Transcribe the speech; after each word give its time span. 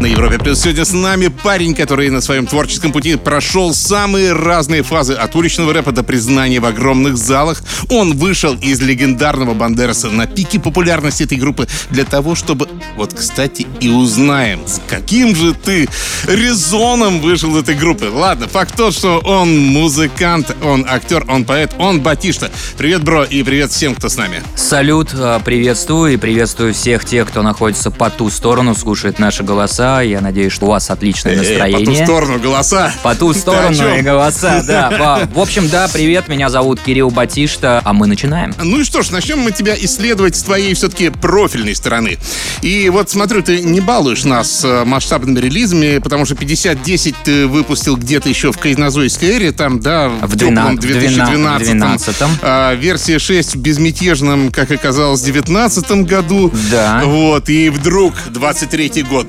На 0.00 0.06
Европе 0.06 0.38
Плюс 0.38 0.60
сегодня 0.60 0.84
с 0.84 0.92
нами 0.92 1.26
парень, 1.26 1.74
который 1.74 2.08
на 2.08 2.20
своем 2.20 2.46
творческом 2.46 2.92
пути 2.92 3.16
прошел 3.16 3.74
самые 3.74 4.32
разные 4.32 4.84
фазы 4.84 5.14
от 5.14 5.34
уличного 5.34 5.72
рэпа 5.72 5.90
до 5.90 6.04
признания 6.04 6.60
в 6.60 6.66
огромных 6.66 7.16
залах. 7.16 7.60
Он 7.90 8.16
вышел 8.16 8.54
из 8.54 8.80
легендарного 8.80 9.54
Бандераса 9.54 10.08
на 10.08 10.28
пике 10.28 10.60
популярности 10.60 11.24
этой 11.24 11.36
группы 11.36 11.66
для 11.90 12.04
того, 12.04 12.36
чтобы, 12.36 12.68
вот, 12.94 13.12
кстати, 13.12 13.66
и 13.80 13.88
узнаем, 13.88 14.60
с 14.68 14.80
каким 14.86 15.34
же 15.34 15.52
ты 15.52 15.88
резоном 16.28 17.20
вышел 17.20 17.50
из 17.56 17.62
этой 17.62 17.74
группы. 17.74 18.08
Ладно, 18.08 18.46
факт 18.46 18.76
тот, 18.76 18.94
что 18.94 19.18
он 19.18 19.58
музыкант, 19.58 20.54
он 20.62 20.86
актер, 20.88 21.24
он 21.26 21.44
поэт, 21.44 21.74
он 21.76 22.00
Батишта. 22.00 22.52
Привет, 22.76 23.02
бро, 23.02 23.24
и 23.24 23.42
привет 23.42 23.72
всем, 23.72 23.96
кто 23.96 24.08
с 24.08 24.16
нами. 24.16 24.44
Салют, 24.54 25.08
а, 25.12 25.40
приветствую 25.40 26.14
и 26.14 26.16
приветствую 26.16 26.72
всех 26.72 27.04
тех, 27.04 27.26
кто 27.26 27.42
находится 27.42 27.90
по 27.90 28.10
ту 28.10 28.30
сторону, 28.30 28.76
слушает 28.76 29.18
наши 29.18 29.42
голоса. 29.42 29.87
Я 30.02 30.20
надеюсь, 30.20 30.52
что 30.52 30.66
у 30.66 30.68
вас 30.68 30.90
отличное 30.90 31.32
Э, 31.32 31.36
по 31.36 31.42
ту 31.42 31.78
настроение. 31.78 32.04
сторону 32.04 32.38
голоса. 32.38 32.92
По 33.02 33.14
ту 33.14 33.32
сторону 33.32 33.96
и 33.96 34.02
голоса, 34.02 34.62
да. 34.66 35.28
В 35.32 35.38
общем, 35.40 35.68
да, 35.68 35.88
привет, 35.88 36.28
меня 36.28 36.48
зовут 36.50 36.80
Кирилл 36.80 37.10
Батишта, 37.10 37.80
а 37.84 37.92
мы 37.92 38.06
начинаем. 38.06 38.54
Ну 38.62 38.80
и 38.80 38.84
что 38.84 39.02
ж, 39.02 39.10
начнем 39.10 39.38
мы 39.40 39.52
тебя 39.52 39.74
исследовать 39.78 40.36
с 40.36 40.42
твоей 40.42 40.74
все-таки 40.74 41.10
профильной 41.10 41.74
стороны. 41.74 42.18
И 42.62 42.88
вот 42.90 43.10
смотрю, 43.10 43.42
ты 43.42 43.60
не 43.60 43.80
балуешь 43.80 44.24
нас 44.24 44.64
э, 44.64 44.84
масштабными 44.84 45.38
релизами, 45.38 45.98
потому 45.98 46.24
что 46.24 46.34
5010 46.34 47.14
ты 47.24 47.46
выпустил 47.46 47.96
где-то 47.96 48.28
еще 48.28 48.52
в 48.52 48.58
кайнозойской 48.58 49.28
эре, 49.30 49.52
там, 49.52 49.80
да, 49.80 50.08
в, 50.08 50.26
В 50.26 50.38
теплом 50.38 50.78
12 50.78 50.80
2012 50.80 51.68
12-м. 51.68 52.30
А, 52.42 52.74
версия 52.74 53.18
6 53.18 53.56
в 53.56 53.58
безмятежном, 53.60 54.50
как 54.50 54.70
оказалось, 54.70 55.20
в 55.20 55.24
2019 55.24 55.90
году. 56.06 56.52
Да. 56.70 57.02
Вот, 57.04 57.48
и 57.48 57.70
вдруг 57.70 58.14
23 58.30 59.02
год, 59.02 59.26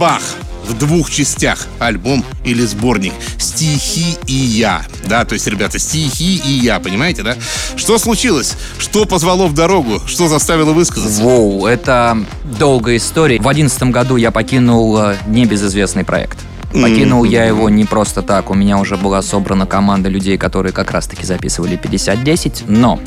бабах! 0.00 0.22
в 0.64 0.78
двух 0.78 1.10
частях 1.10 1.66
альбом 1.80 2.24
или 2.44 2.62
сборник 2.62 3.12
«Стихи 3.38 4.16
и 4.26 4.32
я». 4.34 4.82
Да, 5.08 5.24
то 5.24 5.32
есть, 5.32 5.46
ребята, 5.48 5.80
«Стихи 5.80 6.36
и 6.36 6.52
я», 6.52 6.78
понимаете, 6.78 7.22
да? 7.22 7.34
Что 7.76 7.98
случилось? 7.98 8.54
Что 8.78 9.04
позвало 9.04 9.48
в 9.48 9.54
дорогу? 9.54 10.00
Что 10.06 10.28
заставило 10.28 10.72
высказаться? 10.72 11.22
Воу, 11.22 11.66
это 11.66 12.16
долгая 12.58 12.98
история. 12.98 13.40
В 13.40 13.48
одиннадцатом 13.48 13.90
году 13.90 14.16
я 14.16 14.30
покинул 14.30 14.96
э, 14.98 15.16
небезызвестный 15.26 16.04
проект. 16.04 16.38
Покинул 16.72 17.24
я 17.24 17.46
его 17.46 17.68
не 17.68 17.84
просто 17.84 18.22
так. 18.22 18.50
У 18.50 18.54
меня 18.54 18.78
уже 18.78 18.96
была 18.96 19.22
собрана 19.22 19.66
команда 19.66 20.08
людей, 20.08 20.38
которые 20.38 20.72
как 20.72 20.92
раз-таки 20.92 21.26
записывали 21.26 21.76
50-10. 21.76 22.64
Но 22.68 23.00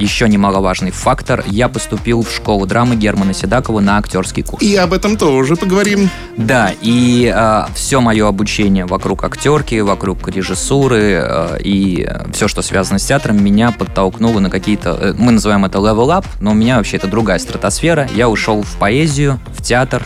еще 0.00 0.28
немаловажный 0.28 0.90
фактор. 0.90 1.44
Я 1.46 1.68
поступил 1.68 2.22
в 2.22 2.30
школу 2.30 2.66
драмы 2.66 2.96
Германа 2.96 3.34
Седакова 3.34 3.80
на 3.80 3.98
актерский 3.98 4.42
курс. 4.42 4.62
И 4.62 4.74
об 4.76 4.92
этом 4.92 5.16
тоже 5.16 5.56
поговорим. 5.56 6.10
Да, 6.36 6.72
и 6.80 7.34
все 7.74 8.00
мое 8.00 8.26
обучение 8.26 8.86
вокруг 8.86 9.24
актерки, 9.24 9.80
вокруг 9.80 10.28
режиссуры 10.28 11.22
э, 11.22 11.58
и 11.62 12.08
все, 12.32 12.48
что 12.48 12.62
связано 12.62 12.98
с 12.98 13.04
театром, 13.04 13.42
меня 13.42 13.72
подтолкнуло 13.72 14.40
на 14.40 14.50
какие-то, 14.50 14.96
э, 15.00 15.14
мы 15.18 15.32
называем 15.32 15.64
это 15.64 15.78
level 15.78 16.08
up, 16.08 16.24
но 16.40 16.52
у 16.52 16.54
меня 16.54 16.76
вообще 16.76 16.96
это 16.96 17.06
другая 17.06 17.38
стратосфера. 17.38 18.08
Я 18.14 18.28
ушел 18.28 18.62
в 18.62 18.76
поэзию, 18.76 19.38
в 19.54 19.62
театр, 19.62 20.02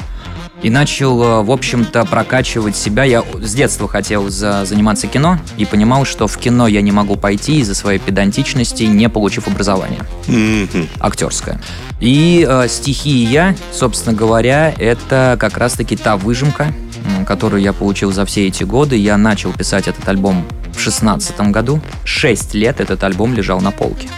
и 0.64 0.70
начал, 0.70 1.22
э, 1.22 1.42
в 1.42 1.50
общем-то, 1.50 2.06
прокачивать 2.06 2.74
себя. 2.74 3.04
Я 3.04 3.22
с 3.40 3.54
детства 3.54 3.86
хотел 3.86 4.30
за- 4.30 4.64
заниматься 4.64 5.06
кино 5.06 5.38
и 5.58 5.66
понимал, 5.66 6.04
что 6.06 6.26
в 6.26 6.36
кино 6.38 6.66
я 6.66 6.80
не 6.80 6.90
могу 6.90 7.16
пойти 7.16 7.60
из-за 7.60 7.74
своей 7.74 7.98
педантичности, 7.98 8.84
не 8.84 9.08
получив 9.10 9.46
образование 9.46 10.00
Мгм. 10.26 10.88
актерская. 11.00 11.60
И 12.00 12.46
э, 12.48 12.66
стихи 12.68 13.10
и 13.10 13.26
я, 13.26 13.54
собственно 13.72 14.16
говоря, 14.16 14.74
это 14.78 15.36
как 15.38 15.58
раз-таки 15.58 15.96
та 15.96 16.16
выжимка, 16.16 16.72
которую 17.26 17.62
я 17.62 17.72
получил 17.74 18.10
за 18.12 18.24
все 18.24 18.46
эти 18.48 18.64
годы. 18.64 18.96
Я 18.96 19.18
начал 19.18 19.52
писать 19.52 19.86
этот 19.86 20.08
альбом 20.08 20.44
в 20.74 20.80
шестнадцатом 20.80 21.52
году. 21.52 21.80
Шесть 22.04 22.54
лет 22.54 22.80
этот 22.80 23.04
альбом 23.04 23.34
лежал 23.34 23.60
на 23.60 23.70
полке. 23.70 24.08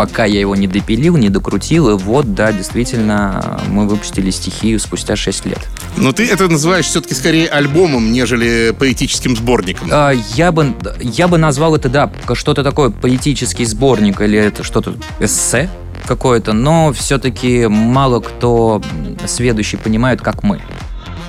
Пока 0.00 0.24
я 0.24 0.40
его 0.40 0.56
не 0.56 0.66
допилил, 0.66 1.18
не 1.18 1.28
докрутил, 1.28 1.90
и 1.90 1.92
вот, 1.92 2.34
да, 2.34 2.52
действительно, 2.52 3.60
мы 3.68 3.86
выпустили 3.86 4.30
стихию 4.30 4.80
спустя 4.80 5.14
6 5.14 5.44
лет. 5.44 5.58
Но 5.98 6.12
ты 6.12 6.26
это 6.26 6.48
называешь 6.48 6.86
все-таки 6.86 7.12
скорее 7.12 7.48
альбомом, 7.48 8.10
нежели 8.10 8.74
поэтическим 8.78 9.36
сборником. 9.36 9.90
А, 9.92 10.12
Я 10.34 10.52
бы, 10.52 10.74
я 11.02 11.28
бы 11.28 11.36
назвал 11.36 11.76
это, 11.76 11.90
да, 11.90 12.10
что-то 12.32 12.64
такое 12.64 12.88
поэтический 12.88 13.66
сборник 13.66 14.22
или 14.22 14.38
это 14.38 14.64
что-то 14.64 14.94
эссе 15.18 15.68
какое-то, 16.06 16.54
но 16.54 16.94
все-таки 16.94 17.66
мало 17.66 18.20
кто 18.20 18.80
сведущий 19.26 19.76
понимает, 19.76 20.22
как 20.22 20.42
мы 20.42 20.62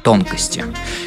тонкости. 0.03 0.66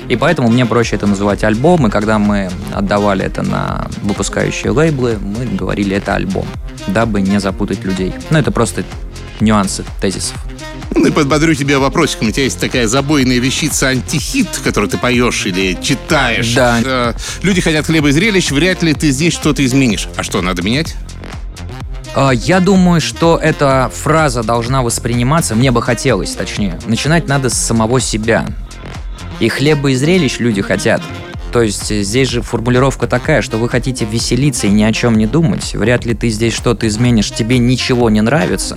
И 0.08 0.16
поэтому 0.16 0.48
мне 0.48 0.66
проще 0.66 0.96
это 0.96 1.06
называть 1.06 1.44
альбом, 1.44 1.86
и 1.86 1.90
когда 1.90 2.18
мы 2.18 2.50
отдавали 2.72 3.24
это 3.24 3.42
на 3.42 3.86
выпускающие 4.02 4.70
лейблы, 4.70 5.18
мы 5.20 5.46
говорили 5.46 5.96
это 5.96 6.14
альбом, 6.14 6.46
дабы 6.86 7.20
не 7.20 7.40
запутать 7.40 7.84
людей. 7.84 8.12
Ну, 8.30 8.38
это 8.38 8.50
просто 8.50 8.84
нюансы 9.40 9.84
тезисов. 10.00 10.36
Ну 10.94 11.06
и 11.06 11.10
подбодрю 11.10 11.54
тебя 11.54 11.80
вопросиком. 11.80 12.28
У 12.28 12.30
тебя 12.30 12.44
есть 12.44 12.60
такая 12.60 12.86
забойная 12.86 13.38
вещица 13.38 13.88
антихит, 13.88 14.48
которую 14.62 14.88
ты 14.88 14.96
поешь 14.96 15.44
или 15.46 15.76
читаешь. 15.82 16.54
Да. 16.54 16.80
Э, 16.84 17.14
Люди 17.42 17.60
хотят 17.60 17.86
хлеба 17.86 18.08
и 18.08 18.12
зрелищ, 18.12 18.50
вряд 18.52 18.82
ли 18.82 18.94
ты 18.94 19.10
здесь 19.10 19.34
что-то 19.34 19.64
изменишь. 19.64 20.08
А 20.16 20.22
что, 20.22 20.40
надо 20.40 20.62
менять? 20.62 20.94
А, 22.14 22.30
Я 22.30 22.60
думаю, 22.60 23.00
что 23.00 23.38
эта 23.42 23.90
фраза 23.92 24.44
должна 24.44 24.82
восприниматься, 24.82 25.56
мне 25.56 25.72
бы 25.72 25.82
хотелось, 25.82 26.30
точнее, 26.32 26.78
начинать 26.86 27.26
надо 27.26 27.50
с 27.50 27.54
самого 27.54 28.00
себя. 28.00 28.46
И 29.40 29.48
хлеба 29.48 29.90
и 29.90 29.94
зрелищ 29.94 30.38
люди 30.38 30.62
хотят. 30.62 31.02
То 31.52 31.62
есть 31.62 31.90
э, 31.90 32.02
здесь 32.02 32.28
же 32.28 32.42
формулировка 32.42 33.06
такая, 33.06 33.40
что 33.40 33.58
вы 33.58 33.68
хотите 33.68 34.04
веселиться 34.04 34.66
и 34.66 34.70
ни 34.70 34.82
о 34.82 34.92
чем 34.92 35.16
не 35.16 35.26
думать. 35.26 35.74
Вряд 35.74 36.04
ли 36.04 36.14
ты 36.14 36.28
здесь 36.28 36.52
что-то 36.52 36.88
изменишь, 36.88 37.30
тебе 37.30 37.58
ничего 37.58 38.10
не 38.10 38.20
нравится. 38.20 38.76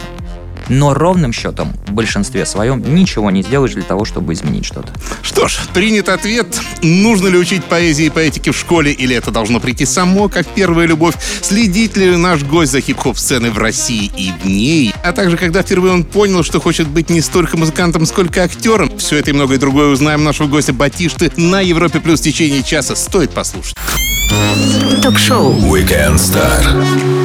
Но 0.69 0.93
ровным 0.93 1.33
счетом, 1.33 1.73
в 1.87 1.91
большинстве 1.91 2.45
своем, 2.45 2.83
ничего 2.95 3.31
не 3.31 3.43
сделаешь 3.43 3.73
для 3.73 3.83
того, 3.83 4.05
чтобы 4.05 4.33
изменить 4.33 4.65
что-то. 4.65 4.91
Что 5.21 5.47
ж, 5.47 5.59
принят 5.73 6.09
ответ. 6.09 6.47
Нужно 6.81 7.27
ли 7.27 7.37
учить 7.37 7.63
поэзии 7.63 8.05
и 8.05 8.09
поэтике 8.09 8.51
в 8.51 8.57
школе, 8.57 8.91
или 8.91 9.15
это 9.15 9.31
должно 9.31 9.59
прийти 9.59 9.85
само, 9.85 10.29
как 10.29 10.45
первая 10.47 10.87
любовь? 10.87 11.15
Следит 11.41 11.97
ли 11.97 12.15
наш 12.15 12.43
гость 12.43 12.71
за 12.71 12.81
хип-хоп 12.81 13.17
сцены 13.17 13.51
в 13.51 13.57
России 13.57 14.11
и 14.15 14.31
в 14.41 14.45
ней? 14.45 14.93
А 15.03 15.11
также, 15.11 15.37
когда 15.37 15.61
впервые 15.61 15.93
он 15.93 16.03
понял, 16.03 16.43
что 16.43 16.59
хочет 16.59 16.87
быть 16.87 17.09
не 17.09 17.21
столько 17.21 17.57
музыкантом, 17.57 18.05
сколько 18.05 18.43
актером? 18.43 18.97
Все 18.97 19.17
это 19.17 19.31
и 19.31 19.33
многое 19.33 19.57
другое 19.57 19.87
узнаем 19.87 20.23
нашего 20.23 20.47
гостя 20.47 20.73
Батишты 20.73 21.31
на 21.37 21.61
Европе 21.61 21.99
Плюс 21.99 22.19
в 22.19 22.23
течение 22.23 22.63
часа. 22.63 22.95
Стоит 22.95 23.31
послушать. 23.31 23.75
Ток-шоу 25.01 25.53
Weekend 25.53 26.15
Star. 26.15 27.16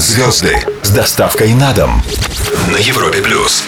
Звезды 0.00 0.56
с 0.82 0.88
доставкой 0.88 1.52
на 1.52 1.74
дом 1.74 2.02
на 2.72 2.78
Европе 2.78 3.20
плюс. 3.20 3.64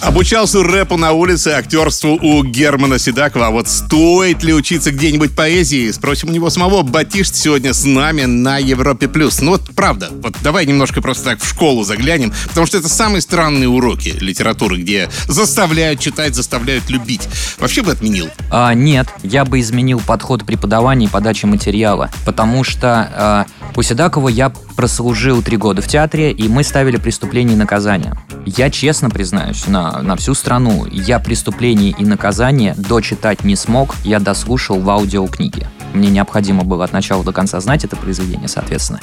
Обучался 0.00 0.62
рэпу 0.62 0.96
на 0.96 1.12
улице, 1.12 1.48
актерству 1.48 2.18
у 2.22 2.42
Германа 2.42 2.98
Седакова. 2.98 3.48
А 3.48 3.50
вот 3.50 3.68
стоит 3.68 4.42
ли 4.42 4.54
учиться 4.54 4.90
где-нибудь 4.90 5.36
поэзии? 5.36 5.90
Спросим 5.90 6.30
у 6.30 6.32
него 6.32 6.48
самого. 6.48 6.82
Батишт 6.82 7.34
сегодня 7.34 7.74
с 7.74 7.84
нами 7.84 8.22
на 8.22 8.56
Европе+. 8.56 9.08
плюс. 9.08 9.42
Ну 9.42 9.50
вот 9.52 9.62
правда, 9.76 10.08
вот 10.22 10.34
давай 10.42 10.64
немножко 10.64 11.02
просто 11.02 11.24
так 11.24 11.42
в 11.42 11.46
школу 11.46 11.84
заглянем, 11.84 12.32
потому 12.48 12.66
что 12.66 12.78
это 12.78 12.88
самые 12.88 13.20
странные 13.20 13.68
уроки 13.68 14.14
литературы, 14.20 14.78
где 14.78 15.10
заставляют 15.28 16.00
читать, 16.00 16.34
заставляют 16.34 16.88
любить. 16.88 17.28
Вообще 17.58 17.82
бы 17.82 17.92
отменил. 17.92 18.30
А, 18.50 18.72
нет, 18.72 19.08
я 19.22 19.44
бы 19.44 19.60
изменил 19.60 20.00
подход 20.00 20.46
преподавания 20.46 21.06
и 21.06 21.10
подачи 21.10 21.44
материала, 21.44 22.10
потому 22.24 22.64
что 22.64 23.10
а, 23.14 23.46
у 23.76 23.82
Седакова 23.82 24.28
я 24.28 24.50
прослужил 24.80 25.42
три 25.42 25.58
года 25.58 25.82
в 25.82 25.86
театре, 25.88 26.32
и 26.32 26.48
мы 26.48 26.64
ставили 26.64 26.96
преступление 26.96 27.54
и 27.54 27.58
наказание. 27.58 28.14
Я 28.46 28.70
честно 28.70 29.10
признаюсь, 29.10 29.66
на, 29.66 30.00
на 30.00 30.16
всю 30.16 30.32
страну, 30.32 30.86
я 30.90 31.18
преступление 31.18 31.90
и 31.90 32.02
наказание 32.06 32.74
дочитать 32.78 33.44
не 33.44 33.56
смог, 33.56 33.94
я 34.04 34.20
дослушал 34.20 34.80
в 34.80 34.88
аудиокниге. 34.88 35.68
Мне 35.92 36.08
необходимо 36.08 36.64
было 36.64 36.84
от 36.84 36.94
начала 36.94 37.22
до 37.22 37.30
конца 37.30 37.60
знать 37.60 37.84
это 37.84 37.94
произведение, 37.96 38.48
соответственно. 38.48 39.00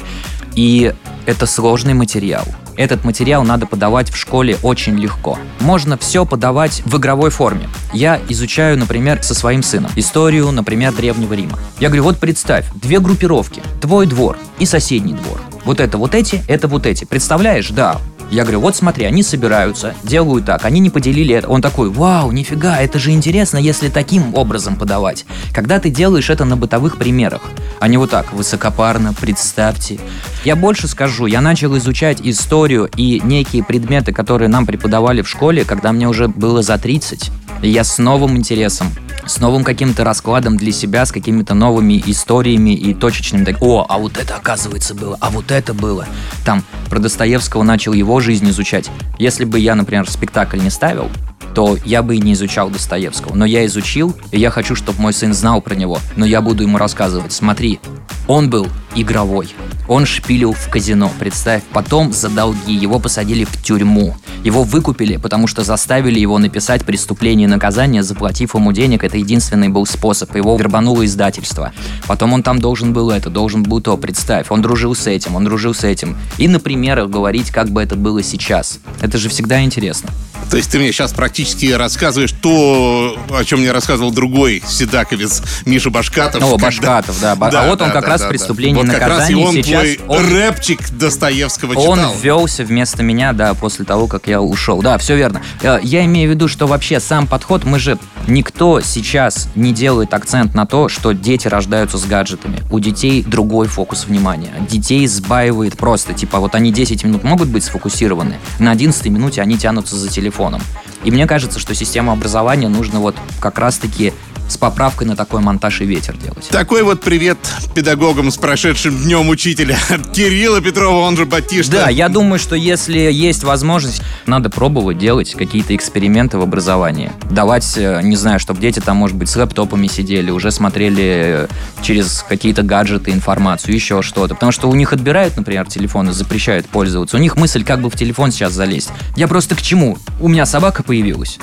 И 0.56 0.95
это 1.27 1.45
сложный 1.45 1.94
материал. 1.94 2.45
Этот 2.75 3.03
материал 3.03 3.44
надо 3.44 3.68
подавать 3.68 4.09
в 4.09 4.18
школе 4.18 4.57
очень 4.63 4.95
легко. 4.95 5.38
Можно 5.59 5.95
все 6.00 6.25
подавать 6.25 6.81
в 6.85 6.97
игровой 6.97 7.30
форме. 7.30 7.69
Я 7.94 8.19
изучаю, 8.30 8.80
например, 8.80 9.21
со 9.21 9.35
своим 9.35 9.62
сыном 9.62 9.91
историю, 9.95 10.51
например, 10.51 10.91
Древнего 10.94 11.35
Рима. 11.35 11.59
Я 11.80 11.89
говорю, 11.89 12.06
вот 12.06 12.18
представь, 12.18 12.65
две 12.73 13.00
группировки. 13.00 13.62
Твой 13.80 14.07
двор 14.07 14.39
и 14.57 14.65
соседний 14.65 15.13
двор. 15.13 15.39
Вот 15.67 15.81
это 15.81 15.97
вот 15.97 16.15
эти, 16.15 16.41
это 16.47 16.69
вот 16.69 16.85
эти. 16.85 17.03
Представляешь? 17.03 17.71
Да. 17.71 17.97
Я 18.31 18.43
говорю, 18.43 18.61
вот 18.61 18.77
смотри, 18.77 19.03
они 19.03 19.21
собираются, 19.21 19.93
делают 20.01 20.45
так, 20.45 20.63
они 20.63 20.79
не 20.79 20.89
поделили 20.89 21.35
это. 21.35 21.49
Он 21.49 21.61
такой, 21.61 21.89
вау, 21.89 22.31
нифига, 22.31 22.79
это 22.79 22.99
же 22.99 23.11
интересно, 23.11 23.57
если 23.57 23.89
таким 23.89 24.33
образом 24.33 24.77
подавать. 24.77 25.25
Когда 25.53 25.81
ты 25.81 25.89
делаешь 25.89 26.29
это 26.29 26.45
на 26.45 26.55
бытовых 26.55 26.97
примерах, 26.97 27.41
а 27.81 27.89
не 27.89 27.97
вот 27.97 28.11
так, 28.11 28.31
высокопарно, 28.31 29.13
представьте. 29.13 29.99
Я 30.45 30.55
больше 30.55 30.87
скажу, 30.87 31.25
я 31.25 31.41
начал 31.41 31.77
изучать 31.77 32.21
историю 32.21 32.89
и 32.95 33.19
некие 33.25 33.61
предметы, 33.61 34.13
которые 34.13 34.47
нам 34.47 34.65
преподавали 34.65 35.21
в 35.21 35.27
школе, 35.27 35.65
когда 35.65 35.91
мне 35.91 36.07
уже 36.07 36.29
было 36.29 36.61
за 36.61 36.77
30. 36.77 37.29
И 37.61 37.69
я 37.69 37.83
с 37.83 37.97
новым 37.97 38.37
интересом 38.37 38.87
с 39.27 39.39
новым 39.39 39.63
каким-то 39.63 40.03
раскладом 40.03 40.57
для 40.57 40.71
себя, 40.71 41.06
с 41.06 41.12
какими-то 41.12 41.53
новыми 41.53 42.01
историями 42.06 42.75
и 42.75 42.94
точечными. 42.94 43.45
Так, 43.45 43.62
О, 43.62 43.85
а 43.88 43.97
вот 43.97 44.18
это 44.18 44.35
оказывается 44.35 44.94
было, 44.94 45.18
а 45.19 45.29
вот 45.29 45.51
это 45.51 45.74
было. 45.74 46.06
Там 46.45 46.63
про 46.89 47.00
Достоевского 47.00 47.63
начал 47.63 47.94
его 47.94 48.19
жизнь 48.19 48.50
изучать. 48.50 48.89
Если 49.19 49.45
бы 49.45 49.59
я, 49.59 49.75
например, 49.75 50.09
спектакль 50.09 50.59
не 50.59 50.69
ставил, 50.69 51.09
то 51.53 51.77
я 51.85 52.03
бы 52.03 52.15
и 52.15 52.21
не 52.21 52.33
изучал 52.33 52.69
Достоевского. 52.69 53.35
Но 53.35 53.45
я 53.45 53.65
изучил, 53.65 54.15
и 54.31 54.39
я 54.39 54.51
хочу, 54.51 54.75
чтобы 54.75 55.01
мой 55.01 55.13
сын 55.13 55.33
знал 55.33 55.62
про 55.62 55.73
него. 55.73 56.00
Но 56.15 56.25
я 56.25 56.41
буду 56.41 56.63
ему 56.63 56.77
рассказывать. 56.77 57.33
Смотри, 57.33 57.80
он 58.27 58.50
был 58.50 58.68
игровой. 58.94 59.50
Он 59.87 60.05
шпилил 60.05 60.53
в 60.53 60.69
казино, 60.69 61.11
представь. 61.19 61.63
Потом 61.73 62.11
за 62.13 62.29
долги 62.29 62.73
его 62.73 62.99
посадили 62.99 63.45
в 63.45 63.63
тюрьму. 63.63 64.15
Его 64.43 64.63
выкупили, 64.63 65.17
потому 65.17 65.47
что 65.47 65.63
заставили 65.63 66.19
его 66.19 66.37
написать 66.37 66.85
преступление 66.85 67.47
и 67.47 67.49
наказание, 67.49 68.03
заплатив 68.03 68.55
ему 68.55 68.71
денег. 68.71 69.03
Это 69.03 69.17
единственный 69.17 69.69
был 69.69 69.85
способ. 69.85 70.35
Его 70.35 70.55
вербануло 70.57 71.05
издательство. 71.05 71.73
Потом 72.07 72.33
он 72.33 72.43
там 72.43 72.59
должен 72.59 72.93
был 72.93 73.11
это, 73.11 73.29
должен 73.29 73.63
был 73.63 73.81
то. 73.81 73.97
Представь, 73.97 74.47
он 74.49 74.61
дружил 74.61 74.95
с 74.95 75.07
этим, 75.07 75.35
он 75.35 75.43
дружил 75.43 75.73
с 75.73 75.83
этим. 75.83 76.17
И 76.37 76.47
на 76.47 76.59
примерах 76.59 77.09
говорить, 77.09 77.51
как 77.51 77.69
бы 77.69 77.81
это 77.81 77.95
было 77.95 78.21
сейчас. 78.23 78.79
Это 79.01 79.17
же 79.17 79.29
всегда 79.29 79.61
интересно. 79.61 80.09
То 80.49 80.57
есть 80.57 80.71
ты 80.71 80.79
мне 80.79 80.91
сейчас 80.91 81.11
практически 81.11 81.73
рассказываешь 81.73 82.31
то, 82.31 83.17
о 83.29 83.43
чем 83.43 83.59
мне 83.59 83.71
рассказывал 83.71 84.11
другой 84.11 84.63
седаковец 84.65 85.41
Миша 85.65 85.89
Башкатов. 85.89 86.41
О, 86.43 86.57
Башкатов, 86.57 87.19
да. 87.19 87.35
Да, 87.35 87.63
а 87.63 87.67
вот 87.67 87.81
он 87.81 87.89
да, 87.89 87.93
как 87.93 88.03
да, 88.03 88.11
раз 88.11 88.21
да, 88.21 88.29
преступление 88.29 88.83
да. 88.83 88.91
Вот 88.91 88.99
как 88.99 89.09
раз 89.09 89.29
и 89.29 89.33
наказание 89.33 89.45
он 89.45 89.53
сейчас. 89.55 89.76
Твой 89.97 90.00
он- 90.07 90.33
рэпчик 90.33 90.89
Достоевского 90.91 91.74
Он 91.79 91.97
читал. 92.00 92.13
ввелся 92.21 92.63
вместо 92.63 93.03
меня, 93.03 93.33
да, 93.33 93.53
после 93.53 93.85
того, 93.85 94.07
как 94.07 94.27
я 94.27 94.41
ушел. 94.41 94.81
Да, 94.81 94.97
все 94.97 95.15
верно. 95.15 95.41
Э, 95.62 95.79
Я 95.83 96.03
имею 96.06 96.29
в 96.29 96.33
виду, 96.33 96.47
что 96.47 96.68
вообще 96.68 97.00
сам 97.00 97.27
подход, 97.27 97.63
мы 97.65 97.79
же... 97.79 97.97
Никто 98.27 98.81
сейчас 98.81 99.47
не 99.56 99.71
делает 99.74 100.13
акцент 100.13 100.53
на 100.53 100.65
то, 100.65 100.89
что 100.89 101.13
дети 101.13 101.47
рождаются 101.47 101.97
с 101.97 102.03
гаджетами. 102.06 102.59
У 102.69 102.79
детей 102.79 103.24
другой 103.24 103.68
фокус 103.68 104.06
внимания. 104.06 104.51
Детей 104.69 105.07
сбаивает 105.07 105.77
просто. 105.77 106.13
Типа, 106.13 106.39
вот 106.39 106.53
они 106.53 106.73
10 106.73 107.06
минут 107.06 107.23
могут 107.23 107.47
быть 107.47 107.63
сфокусированы, 107.63 108.35
на 108.59 108.71
11 108.71 109.06
минуте 109.07 109.41
они 109.41 109.57
тянутся 109.57 109.95
за 109.95 110.09
телефоном. 110.09 110.62
И 111.06 111.12
мне 111.12 111.25
кажется, 111.25 111.57
что 111.59 111.73
систему 111.73 112.12
образования 112.12 112.68
нужно 112.68 113.00
вот 113.00 113.15
как 113.39 113.59
раз-таки 113.59 114.12
с 114.47 114.57
поправкой 114.57 115.07
на 115.07 115.15
такой 115.15 115.41
монтаж 115.41 115.81
и 115.81 115.85
ветер 115.85 116.15
делать. 116.17 116.47
Такой 116.49 116.83
вот 116.83 117.01
привет 117.01 117.38
педагогам 117.75 118.31
с 118.31 118.38
прошедшим 118.38 118.97
днем 118.97 119.29
учителя. 119.29 119.77
Кирилла 120.13 120.61
Петрова, 120.61 121.05
он 121.05 121.17
же 121.17 121.25
Батишта. 121.25 121.71
Да, 121.71 121.89
я 121.89 122.09
думаю, 122.09 122.39
что 122.39 122.55
если 122.55 122.99
есть 122.99 123.44
возможность, 123.44 124.01
надо 124.25 124.49
пробовать 124.49 124.97
делать 124.97 125.33
какие-то 125.33 125.75
эксперименты 125.75 126.38
в 126.38 126.41
образовании. 126.41 127.11
Давать, 127.29 127.77
э, 127.77 128.01
не 128.03 128.15
знаю, 128.15 128.39
чтобы 128.39 128.61
дети 128.61 128.79
там, 128.79 128.97
может 128.97 129.17
быть, 129.17 129.29
с 129.29 129.35
лэптопами 129.35 129.88
сидели, 129.88 130.31
уже 130.31 130.51
смотрели 130.51 131.03
э, 131.03 131.47
через 131.81 132.25
какие-то 132.27 132.63
гаджеты 132.63 133.11
информацию, 133.11 133.73
еще 133.73 134.01
что-то. 134.01 134.35
Потому 134.35 134.51
что 134.51 134.69
у 134.69 134.75
них 134.75 134.94
отбирают, 134.94 135.38
например, 135.38 135.67
телефоны, 135.67 136.13
запрещают 136.13 136.67
пользоваться. 136.67 137.17
У 137.17 137.19
них 137.19 137.35
мысль, 137.35 137.63
как 137.63 137.81
бы 137.81 137.89
в 137.89 137.95
телефон 137.95 138.31
сейчас 138.31 138.53
залезть. 138.53 138.89
Я 139.15 139.27
просто 139.27 139.55
к 139.55 139.61
чему? 139.61 139.97
У 140.19 140.27
меня 140.27 140.45
собака 140.45 140.83
появилась. 140.83 141.39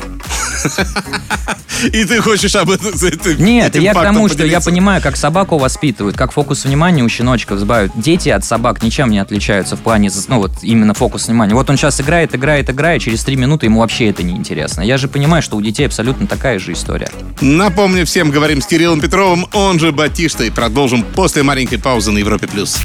И 1.93 2.05
ты 2.05 2.21
хочешь 2.21 2.55
об 2.55 2.71
этом... 2.71 2.89
это- 2.89 3.35
Нет, 3.35 3.71
этим 3.71 3.83
я 3.83 3.93
к 3.95 4.03
тому, 4.03 4.29
что 4.29 4.45
я 4.45 4.61
понимаю, 4.61 5.03
как 5.03 5.17
собаку 5.17 5.59
воспитывают, 5.59 6.17
как 6.17 6.33
фокус 6.33 6.65
внимания 6.65 7.03
у 7.03 7.09
щеночков 7.09 7.59
сбавят. 7.59 7.93
Дети 7.95 8.29
от 8.29 8.45
собак 8.45 8.83
ничем 8.83 9.11
не 9.11 9.19
отличаются 9.19 9.77
в 9.77 9.81
плане, 9.81 10.11
ну 10.29 10.39
вот 10.39 10.53
именно 10.63 10.95
фокус 10.95 11.29
внимания. 11.29 11.55
Вот 11.55 11.69
он 11.71 11.77
сейчас 11.77 12.01
играет, 12.01 12.35
играет, 12.35 12.71
играет, 12.71 13.03
через 13.03 13.25
три 13.25 13.37
минуты 13.37 13.67
ему 13.67 13.81
вообще 13.81 14.09
это 14.11 14.23
не 14.23 14.35
интересно. 14.35 14.83
Я 14.83 14.97
же 14.99 15.09
понимаю, 15.09 15.43
что 15.43 15.57
у 15.57 15.63
детей 15.63 15.87
абсолютно 15.87 16.27
такая 16.27 16.59
же 16.59 16.73
история. 16.73 17.11
Напомню 17.41 18.07
всем, 18.07 18.31
говорим 18.31 18.61
с 18.63 18.67
Кириллом 18.67 19.01
Петровым, 19.01 19.47
он 19.53 19.79
же 19.79 19.93
Батишта, 19.93 20.45
и 20.45 20.51
продолжим 20.51 21.03
после 21.03 21.43
маленькой 21.43 21.79
паузы 21.79 22.11
на 22.11 22.19
Европе+. 22.19 22.47
плюс. 22.47 22.77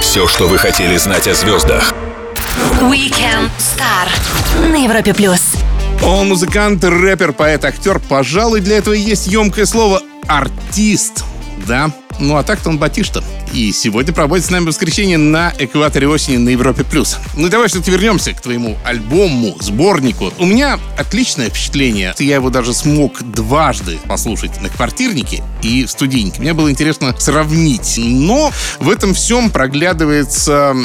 Все, 0.00 0.28
что 0.28 0.46
вы 0.46 0.58
хотели 0.58 0.96
знать 0.96 1.26
о 1.26 1.34
звездах. 1.34 1.92
Weekend 2.80 3.50
Star 3.58 4.08
на 4.70 4.76
Европе 4.84 5.12
плюс. 5.14 5.53
Он 6.06 6.28
музыкант, 6.28 6.84
рэпер, 6.84 7.32
поэт, 7.32 7.64
актер. 7.64 7.98
Пожалуй, 7.98 8.60
для 8.60 8.76
этого 8.76 8.92
есть 8.92 9.26
емкое 9.26 9.64
слово 9.64 10.02
«артист». 10.26 11.24
Да? 11.66 11.90
Ну 12.20 12.36
а 12.36 12.42
так-то 12.42 12.68
он 12.68 12.78
Батишта. 12.78 13.24
И 13.52 13.72
сегодня 13.72 14.12
проводит 14.12 14.44
с 14.44 14.50
нами 14.50 14.66
воскресенье 14.66 15.16
на 15.16 15.52
экваторе 15.58 16.06
осени 16.06 16.36
на 16.36 16.50
Европе+. 16.50 16.84
плюс. 16.84 17.16
Ну 17.36 17.48
давай 17.48 17.68
все-таки 17.68 17.90
вернемся 17.90 18.32
к 18.32 18.40
твоему 18.40 18.76
альбому, 18.84 19.56
сборнику. 19.60 20.32
У 20.38 20.44
меня 20.44 20.78
отличное 20.98 21.48
впечатление. 21.48 22.14
Я 22.18 22.36
его 22.36 22.50
даже 22.50 22.74
смог 22.74 23.22
дважды 23.22 23.98
послушать 24.06 24.60
на 24.60 24.68
квартирнике 24.68 25.42
и 25.62 25.84
в 25.84 25.90
студийнике. 25.90 26.40
Мне 26.40 26.52
было 26.52 26.70
интересно 26.70 27.14
сравнить. 27.18 27.94
Но 27.96 28.52
в 28.78 28.90
этом 28.90 29.14
всем 29.14 29.50
проглядывается 29.50 30.76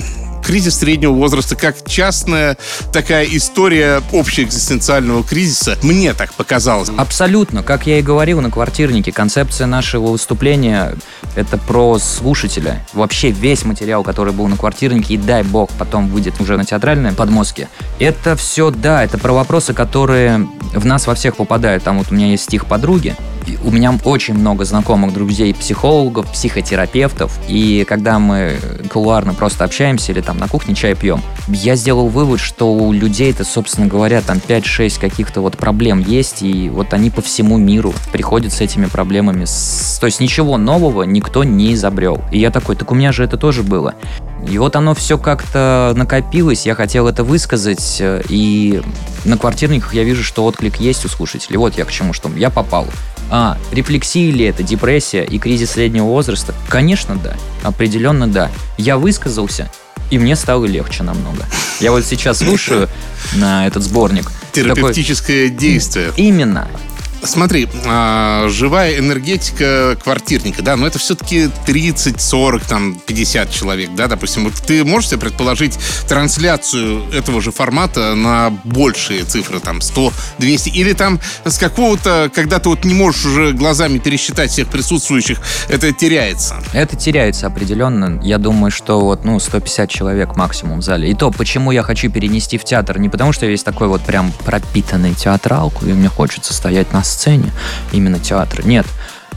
кризис 0.49 0.79
среднего 0.79 1.11
возраста 1.11 1.55
как 1.55 1.75
частная 1.85 2.57
такая 2.91 3.23
история 3.25 4.01
общеэкзистенциального 4.11 5.23
кризиса. 5.23 5.77
Мне 5.83 6.15
так 6.15 6.33
показалось. 6.33 6.89
Абсолютно, 6.97 7.61
как 7.61 7.85
я 7.85 7.99
и 7.99 8.01
говорил 8.01 8.41
на 8.41 8.49
квартирнике, 8.49 9.11
концепция 9.11 9.67
нашего 9.67 10.07
выступления— 10.07 10.95
это 11.35 11.59
про 11.59 11.99
слушателя. 11.99 12.83
Вообще 12.93 13.29
весь 13.29 13.63
материал, 13.63 14.01
который 14.01 14.33
был 14.33 14.47
на 14.47 14.57
квартирнике, 14.57 15.13
и 15.13 15.17
дай 15.17 15.43
бог 15.43 15.69
потом 15.77 16.07
выйдет 16.07 16.41
уже 16.41 16.57
на 16.57 16.65
театральной 16.65 17.11
подмостке, 17.11 17.67
это 17.99 18.35
все, 18.35 18.71
да, 18.71 19.03
это 19.03 19.19
про 19.19 19.33
вопросы, 19.33 19.75
которые 19.75 20.47
в 20.73 20.83
нас 20.83 21.05
во 21.05 21.13
всех 21.13 21.35
попадают. 21.35 21.83
Там 21.83 21.99
вот 21.99 22.07
у 22.09 22.15
меня 22.15 22.25
есть 22.25 22.45
стих 22.45 22.65
подруги, 22.65 23.15
у 23.63 23.71
меня 23.71 23.97
очень 24.03 24.33
много 24.33 24.65
знакомых 24.65 25.13
друзей, 25.13 25.53
психологов, 25.53 26.31
психотерапевтов, 26.31 27.37
и 27.47 27.85
когда 27.87 28.19
мы 28.19 28.57
кулуарно 28.91 29.33
просто 29.33 29.63
общаемся 29.63 30.11
или 30.11 30.21
там 30.21 30.37
на 30.37 30.47
кухне 30.47 30.75
чай 30.75 30.95
пьем, 30.95 31.21
я 31.47 31.75
сделал 31.75 32.07
вывод, 32.07 32.39
что 32.39 32.73
у 32.73 32.91
людей-то, 32.91 33.43
собственно 33.43 33.87
говоря, 33.87 34.21
там 34.21 34.37
5-6 34.37 34.99
каких-то 34.99 35.41
вот 35.41 35.57
проблем 35.57 35.99
есть, 35.99 36.41
и 36.41 36.69
вот 36.69 36.93
они 36.93 37.09
по 37.09 37.21
всему 37.21 37.57
миру 37.57 37.93
приходят 38.11 38.53
с 38.53 38.61
этими 38.61 38.85
проблемами. 38.85 39.45
То 39.99 40.05
есть 40.05 40.19
ничего 40.19 40.57
нового 40.57 41.03
никто 41.03 41.43
не 41.43 41.73
изобрел. 41.73 42.21
И 42.31 42.39
я 42.39 42.51
такой, 42.51 42.75
так 42.75 42.91
у 42.91 42.95
меня 42.95 43.11
же 43.11 43.23
это 43.23 43.37
тоже 43.37 43.63
было. 43.63 43.95
И 44.47 44.57
вот 44.57 44.75
оно 44.75 44.93
все 44.95 45.17
как-то 45.17 45.93
накопилось, 45.95 46.65
я 46.65 46.75
хотел 46.75 47.07
это 47.07 47.23
высказать, 47.23 47.97
э, 47.99 48.21
и 48.29 48.81
на 49.25 49.37
квартирниках 49.37 49.93
я 49.93 50.03
вижу, 50.03 50.23
что 50.23 50.45
отклик 50.45 50.77
есть 50.77 51.05
у 51.05 51.09
слушателей. 51.09 51.57
Вот 51.57 51.77
я 51.77 51.85
к 51.85 51.91
чему, 51.91 52.13
что 52.13 52.29
я 52.35 52.49
попал. 52.49 52.87
А, 53.31 53.57
рефлексия 53.71 54.31
ли 54.31 54.45
это, 54.45 54.63
депрессия 54.63 55.23
и 55.23 55.37
кризис 55.37 55.71
среднего 55.71 56.05
возраста? 56.05 56.53
Конечно, 56.67 57.15
да. 57.15 57.35
Определенно, 57.63 58.27
да. 58.27 58.49
Я 58.77 58.97
высказался, 58.97 59.69
и 60.09 60.17
мне 60.17 60.35
стало 60.35 60.65
легче 60.65 61.03
намного. 61.03 61.45
Я 61.79 61.91
вот 61.91 62.05
сейчас 62.05 62.39
слушаю 62.39 62.89
на 63.35 63.67
этот 63.67 63.83
сборник. 63.83 64.23
такой, 64.23 64.63
Терапевтическое 64.63 65.49
действие. 65.49 66.11
Именно. 66.17 66.67
Смотри, 67.23 67.67
а, 67.85 68.47
живая 68.49 68.97
энергетика 68.97 69.97
квартирника, 70.01 70.61
да, 70.61 70.75
но 70.77 70.87
это 70.87 70.99
все-таки 70.99 71.49
30, 71.65 72.21
40, 72.21 72.63
там, 72.63 72.95
50 72.95 73.51
человек, 73.51 73.89
да, 73.95 74.07
допустим. 74.07 74.45
Вот 74.45 74.53
ты 74.53 74.85
можешь 74.85 75.09
себе 75.09 75.19
предположить 75.19 75.77
трансляцию 76.07 77.03
этого 77.13 77.41
же 77.41 77.51
формата 77.51 78.15
на 78.15 78.51
большие 78.63 79.23
цифры, 79.23 79.59
там, 79.59 79.81
100, 79.81 80.13
200, 80.39 80.69
или 80.69 80.93
там 80.93 81.19
с 81.43 81.57
какого-то, 81.57 82.31
когда 82.33 82.59
ты 82.59 82.69
вот 82.69 82.85
не 82.85 82.93
можешь 82.93 83.25
уже 83.25 83.51
глазами 83.51 83.97
пересчитать 83.97 84.51
всех 84.51 84.69
присутствующих, 84.69 85.39
это 85.67 85.91
теряется. 85.91 86.55
Это 86.73 86.95
теряется 86.95 87.47
определенно. 87.47 88.21
Я 88.23 88.37
думаю, 88.37 88.71
что 88.71 89.01
вот, 89.01 89.25
ну, 89.25 89.39
150 89.39 89.89
человек 89.89 90.35
максимум 90.35 90.79
в 90.79 90.83
зале. 90.83 91.11
И 91.11 91.15
то, 91.15 91.31
почему 91.31 91.71
я 91.71 91.83
хочу 91.83 92.09
перенести 92.09 92.57
в 92.57 92.63
театр, 92.63 92.97
не 92.97 93.09
потому 93.09 93.33
что 93.33 93.45
я 93.45 93.51
весь 93.51 93.63
такой 93.63 93.87
вот 93.87 94.01
прям 94.01 94.31
пропитанный 94.45 95.13
театралку, 95.13 95.85
и 95.85 95.91
мне 95.91 96.07
хочется 96.07 96.53
стоять 96.53 96.93
на 96.93 97.03
сцене, 97.09 97.51
именно 97.91 98.19
театр. 98.19 98.65
Нет. 98.65 98.85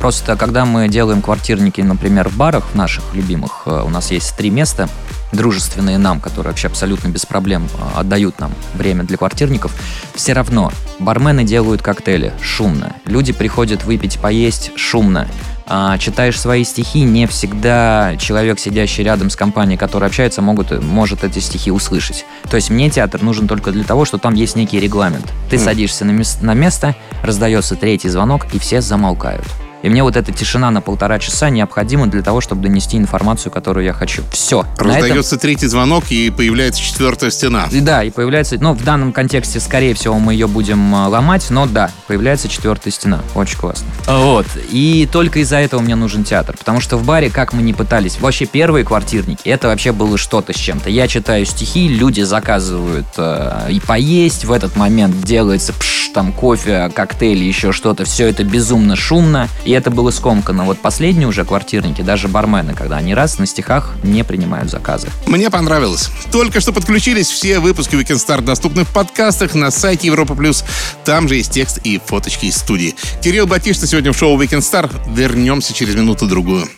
Просто 0.02 0.34
когда 0.34 0.64
мы 0.64 0.88
делаем 0.88 1.22
квартирники, 1.22 1.80
например, 1.80 2.28
в 2.28 2.36
барах 2.36 2.74
наших 2.74 3.14
любимых, 3.14 3.62
э, 3.66 3.82
у 3.86 3.88
нас 3.88 4.10
есть 4.10 4.36
три 4.36 4.50
места, 4.50 4.88
дружественные 5.30 5.96
нам, 5.96 6.18
которые 6.18 6.50
вообще 6.50 6.66
абсолютно 6.66 7.06
без 7.06 7.24
проблем 7.24 7.68
э, 7.72 8.00
отдают 8.00 8.40
нам 8.40 8.50
время 8.74 9.04
для 9.04 9.16
квартирников, 9.16 9.72
все 10.16 10.32
равно 10.32 10.72
бармены 10.98 11.44
делают 11.44 11.82
коктейли 11.82 12.32
шумно, 12.40 12.96
люди 13.04 13.32
приходят 13.32 13.84
выпить, 13.84 14.18
поесть 14.18 14.72
шумно, 14.74 15.28
а, 15.68 15.96
читаешь 15.98 16.40
свои 16.40 16.64
стихи, 16.64 17.02
не 17.02 17.28
всегда 17.28 18.16
человек, 18.18 18.58
сидящий 18.58 19.04
рядом 19.04 19.30
с 19.30 19.36
компанией, 19.36 19.78
которая 19.78 20.08
общается, 20.08 20.42
могут, 20.42 20.82
может 20.82 21.22
эти 21.22 21.38
стихи 21.38 21.70
услышать. 21.70 22.24
То 22.50 22.56
есть 22.56 22.70
мне 22.70 22.90
театр 22.90 23.22
нужен 23.22 23.46
только 23.46 23.70
для 23.70 23.84
того, 23.84 24.04
что 24.04 24.18
там 24.18 24.34
есть 24.34 24.56
некий 24.56 24.80
регламент. 24.80 25.32
Ты 25.48 25.60
садишься 25.60 26.04
на, 26.04 26.10
мес- 26.10 26.38
на 26.40 26.54
место, 26.54 26.96
раздается 27.22 27.76
третий 27.76 28.08
звонок, 28.08 28.52
и 28.52 28.58
все 28.58 28.80
замолкают. 28.80 29.46
И 29.82 29.88
мне 29.88 30.02
вот 30.02 30.16
эта 30.16 30.32
тишина 30.32 30.70
на 30.70 30.80
полтора 30.80 31.18
часа 31.18 31.50
необходима 31.50 32.06
для 32.06 32.22
того, 32.22 32.40
чтобы 32.40 32.62
донести 32.62 32.96
информацию, 32.96 33.52
которую 33.52 33.84
я 33.84 33.92
хочу. 33.92 34.22
Все. 34.32 34.64
Раздается 34.78 35.38
третий 35.38 35.66
звонок, 35.66 36.04
и 36.10 36.30
появляется 36.30 36.80
четвертая 36.80 37.30
стена. 37.30 37.68
И 37.70 37.80
Да, 37.80 38.04
и 38.04 38.10
появляется, 38.10 38.56
ну, 38.60 38.74
в 38.74 38.84
данном 38.84 39.12
контексте, 39.12 39.60
скорее 39.60 39.94
всего, 39.94 40.18
мы 40.18 40.32
ее 40.32 40.46
будем 40.46 40.94
а, 40.94 41.08
ломать, 41.08 41.50
но 41.50 41.66
да, 41.66 41.90
появляется 42.06 42.48
четвертая 42.48 42.92
стена. 42.92 43.20
Очень 43.34 43.58
классно. 43.58 43.86
Вот. 44.06 44.46
И 44.70 45.08
только 45.10 45.40
из-за 45.40 45.56
этого 45.56 45.80
мне 45.80 45.96
нужен 45.96 46.24
театр. 46.24 46.56
Потому 46.56 46.80
что 46.80 46.96
в 46.96 47.04
баре, 47.04 47.30
как 47.30 47.52
мы 47.52 47.62
не 47.62 47.72
пытались, 47.72 48.20
вообще 48.20 48.46
первые 48.46 48.84
квартирники, 48.84 49.48
это 49.48 49.68
вообще 49.68 49.92
было 49.92 50.16
что-то 50.16 50.52
с 50.52 50.56
чем-то. 50.56 50.90
Я 50.90 51.08
читаю 51.08 51.44
стихи, 51.44 51.88
люди 51.88 52.20
заказывают 52.22 53.06
э, 53.16 53.68
и 53.70 53.80
поесть, 53.80 54.44
в 54.44 54.52
этот 54.52 54.76
момент 54.76 55.20
делается 55.22 55.72
пш, 55.72 56.01
там 56.12 56.32
кофе, 56.32 56.90
коктейль, 56.94 57.42
еще 57.42 57.72
что-то. 57.72 58.04
Все 58.04 58.28
это 58.28 58.44
безумно 58.44 58.96
шумно, 58.96 59.48
и 59.64 59.72
это 59.72 59.90
было 59.90 60.10
скомкано. 60.10 60.64
Вот 60.64 60.80
последние 60.80 61.28
уже 61.28 61.44
квартирники, 61.44 62.02
даже 62.02 62.28
бармены, 62.28 62.74
когда 62.74 62.96
они 62.98 63.14
раз 63.14 63.38
на 63.38 63.46
стихах 63.46 63.94
не 64.02 64.22
принимают 64.24 64.70
заказы. 64.70 65.08
Мне 65.26 65.50
понравилось. 65.50 66.10
Только 66.30 66.60
что 66.60 66.72
подключились 66.72 67.28
все 67.28 67.58
выпуски 67.58 67.94
Weekend 67.94 68.24
Star 68.24 68.40
доступны 68.40 68.84
в 68.84 68.92
подкастах 68.92 69.54
на 69.54 69.70
сайте 69.70 70.08
Европа 70.08 70.34
Плюс. 70.34 70.64
Там 71.04 71.28
же 71.28 71.36
есть 71.36 71.52
текст 71.52 71.78
и 71.84 72.00
фоточки 72.04 72.46
из 72.46 72.56
студии. 72.56 72.94
Кирилл 73.22 73.46
Батишта 73.46 73.86
сегодня 73.86 74.12
в 74.12 74.18
шоу 74.18 74.40
Weekend 74.40 74.60
Star. 74.60 74.90
Вернемся 75.14 75.72
через 75.72 75.94
минуту-другую. 75.94 76.68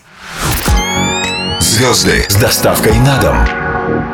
Звезды 1.61 2.26
с 2.29 2.37
доставкой 2.37 2.95
на 3.00 3.19
дом. 3.21 4.13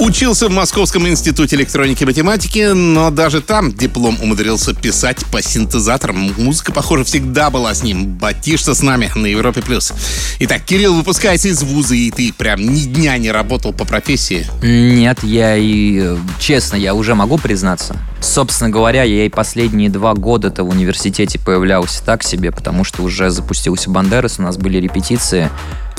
Учился 0.00 0.48
в 0.48 0.50
Московском 0.50 1.06
институте 1.06 1.56
электроники 1.56 2.04
и 2.04 2.06
математики, 2.06 2.72
но 2.72 3.10
даже 3.10 3.42
там 3.42 3.70
диплом 3.70 4.16
умудрился 4.22 4.72
писать 4.74 5.26
по 5.26 5.42
синтезаторам. 5.42 6.32
Музыка, 6.38 6.72
похоже, 6.72 7.04
всегда 7.04 7.50
была 7.50 7.74
с 7.74 7.82
ним. 7.82 8.06
Батишься 8.06 8.74
с 8.74 8.80
нами 8.80 9.10
на 9.14 9.26
Европе+. 9.26 9.60
плюс. 9.60 9.92
Итак, 10.38 10.62
Кирилл 10.64 10.94
выпускается 10.94 11.48
из 11.48 11.62
вуза, 11.62 11.94
и 11.94 12.10
ты 12.10 12.32
прям 12.32 12.62
ни 12.62 12.80
дня 12.86 13.18
не 13.18 13.30
работал 13.30 13.74
по 13.74 13.84
профессии. 13.84 14.46
Нет, 14.62 15.22
я 15.22 15.54
и... 15.58 15.98
э, 16.00 16.16
Честно, 16.38 16.76
я 16.76 16.94
уже 16.94 17.14
могу 17.14 17.36
признаться. 17.36 17.94
Собственно 18.22 18.70
говоря, 18.70 19.02
я 19.02 19.26
и 19.26 19.28
последние 19.28 19.90
два 19.90 20.14
года-то 20.14 20.64
в 20.64 20.70
университете 20.70 21.38
появлялся 21.38 22.02
так 22.02 22.22
себе, 22.22 22.52
потому 22.52 22.84
что 22.84 23.02
уже 23.02 23.28
запустился 23.28 23.90
Бандерас, 23.90 24.38
у 24.38 24.42
нас 24.42 24.56
были 24.56 24.78
репетиции. 24.78 25.50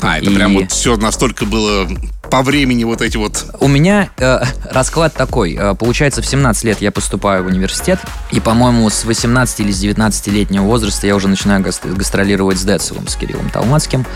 А, 0.02 0.18
это 0.18 0.30
И 0.30 0.34
прям 0.34 0.54
вот 0.54 0.72
все 0.72 0.96
настолько 0.96 1.46
было 1.46 1.88
по 2.32 2.42
времени 2.42 2.84
вот 2.84 3.02
эти 3.02 3.18
вот... 3.18 3.44
У 3.60 3.68
меня 3.68 4.08
э, 4.16 4.40
расклад 4.64 5.12
такой. 5.12 5.54
Э, 5.54 5.74
получается, 5.74 6.22
в 6.22 6.26
17 6.26 6.64
лет 6.64 6.80
я 6.80 6.90
поступаю 6.90 7.44
в 7.44 7.46
университет, 7.46 8.00
и, 8.30 8.40
по-моему, 8.40 8.88
с 8.88 9.04
18 9.04 9.60
или 9.60 9.70
с 9.70 9.84
19-летнего 9.84 10.62
возраста 10.62 11.06
я 11.06 11.14
уже 11.14 11.28
начинаю 11.28 11.62
гас- 11.62 11.82
гастролировать 11.84 12.58
с 12.58 12.62
Децелом, 12.62 13.06
с 13.06 13.16
Кириллом 13.16 13.50
Талмацким. 13.50 14.06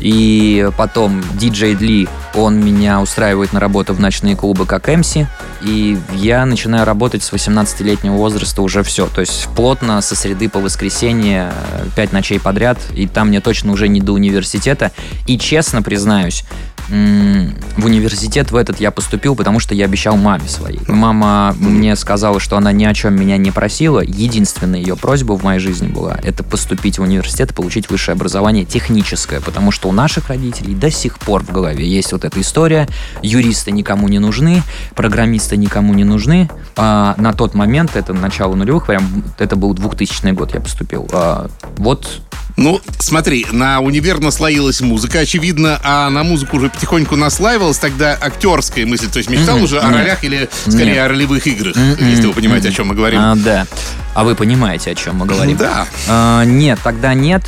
И 0.00 0.68
потом 0.76 1.22
диджей 1.34 1.74
Дли, 1.74 2.08
он 2.34 2.58
меня 2.58 3.00
устраивает 3.00 3.52
на 3.52 3.60
работу 3.60 3.92
в 3.92 4.00
ночные 4.00 4.34
клубы 4.34 4.66
как 4.66 4.88
МС, 4.88 5.16
и 5.62 5.98
я 6.14 6.46
начинаю 6.46 6.86
работать 6.86 7.22
с 7.22 7.32
18-летнего 7.32 8.14
возраста 8.14 8.62
уже 8.62 8.82
все. 8.82 9.06
То 9.06 9.20
есть 9.20 9.48
плотно 9.54 10.00
со 10.00 10.16
среды 10.16 10.48
по 10.48 10.58
воскресенье, 10.58 11.52
5 11.96 12.12
ночей 12.12 12.40
подряд, 12.40 12.78
и 12.94 13.06
там 13.06 13.28
мне 13.28 13.40
точно 13.40 13.72
уже 13.72 13.88
не 13.88 14.00
до 14.00 14.12
университета. 14.12 14.90
И 15.26 15.38
честно 15.38 15.82
признаюсь, 15.82 16.44
в 16.90 17.84
университет 17.84 18.50
в 18.50 18.56
этот 18.56 18.80
я 18.80 18.90
поступил, 18.90 19.36
потому 19.36 19.60
что 19.60 19.74
я 19.74 19.84
обещал 19.84 20.16
маме 20.16 20.48
своей. 20.48 20.80
Мама 20.88 21.54
мне 21.58 21.94
сказала, 21.96 22.40
что 22.40 22.56
она 22.56 22.72
ни 22.72 22.84
о 22.84 22.94
чем 22.94 23.14
меня 23.14 23.36
не 23.36 23.50
просила. 23.50 24.00
Единственная 24.00 24.80
ее 24.80 24.96
просьба 24.96 25.34
в 25.34 25.44
моей 25.44 25.60
жизни 25.60 25.88
была 25.88 26.18
это 26.22 26.42
поступить 26.42 26.98
в 26.98 27.02
университет 27.02 27.52
и 27.52 27.54
получить 27.54 27.90
высшее 27.90 28.14
образование 28.14 28.64
техническое, 28.64 29.40
потому 29.40 29.70
что 29.70 29.88
у 29.88 29.92
наших 29.92 30.28
родителей 30.28 30.74
до 30.74 30.90
сих 30.90 31.18
пор 31.18 31.44
в 31.44 31.52
голове 31.52 31.86
есть 31.86 32.12
вот 32.12 32.24
эта 32.24 32.40
история. 32.40 32.88
Юристы 33.22 33.70
никому 33.70 34.08
не 34.08 34.18
нужны, 34.18 34.62
программисты 34.94 35.56
никому 35.56 35.94
не 35.94 36.04
нужны. 36.04 36.50
А 36.76 37.14
на 37.18 37.32
тот 37.32 37.54
момент, 37.54 37.94
это 37.94 38.12
начало 38.12 38.54
нулевых, 38.54 38.86
прям 38.86 39.24
это 39.38 39.56
был 39.56 39.74
2000 39.74 40.32
год, 40.32 40.54
я 40.54 40.60
поступил. 40.60 41.08
А, 41.12 41.48
вот 41.76 42.20
Ну, 42.60 42.78
смотри, 42.98 43.46
на 43.52 43.80
универ 43.80 44.20
наслоилась 44.20 44.82
музыка, 44.82 45.20
очевидно, 45.20 45.80
а 45.82 46.10
на 46.10 46.22
музыку 46.24 46.58
уже 46.58 46.68
потихоньку 46.68 47.16
наслаивалась 47.16 47.78
тогда 47.78 48.18
актерская 48.20 48.84
мысль. 48.84 49.08
То 49.08 49.16
есть 49.16 49.30
мечтал 49.30 49.54
Мгм, 49.56 49.64
уже 49.64 49.80
о 49.80 49.90
ролях 49.90 50.22
или 50.24 50.46
скорее 50.68 50.92
Нет. 50.96 51.04
о 51.06 51.08
ролевых 51.08 51.46
играх, 51.46 51.74
Мгм, 51.74 52.06
если 52.10 52.26
вы 52.26 52.34
понимаете, 52.34 52.68
о 52.68 52.72
чем 52.72 52.88
мы 52.88 52.94
говорим. 52.94 53.18
А, 53.18 53.34
да. 53.34 53.66
А 54.14 54.24
вы 54.24 54.34
понимаете, 54.34 54.90
о 54.90 54.94
чем 54.94 55.16
мы 55.16 55.24
говорим? 55.24 55.56
Да. 55.56 55.86
А, 56.06 56.44
нет, 56.44 56.78
тогда 56.84 57.14
нет. 57.14 57.42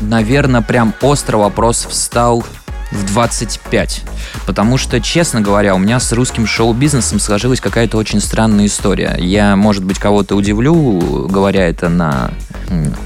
Наверное, 0.00 0.62
прям 0.62 0.94
острый 1.00 1.36
вопрос 1.36 1.84
встал 1.90 2.44
в 2.92 3.06
25. 3.06 4.02
Потому 4.46 4.76
что, 4.76 5.00
честно 5.00 5.40
говоря, 5.40 5.74
у 5.74 5.78
меня 5.78 5.98
с 5.98 6.12
русским 6.12 6.46
шоу-бизнесом 6.46 7.18
сложилась 7.18 7.60
какая-то 7.60 7.96
очень 7.96 8.20
странная 8.20 8.66
история. 8.66 9.16
Я, 9.18 9.56
может 9.56 9.84
быть, 9.84 9.98
кого-то 9.98 10.36
удивлю, 10.36 11.26
говоря 11.28 11.68
это 11.68 11.88
на, 11.88 12.30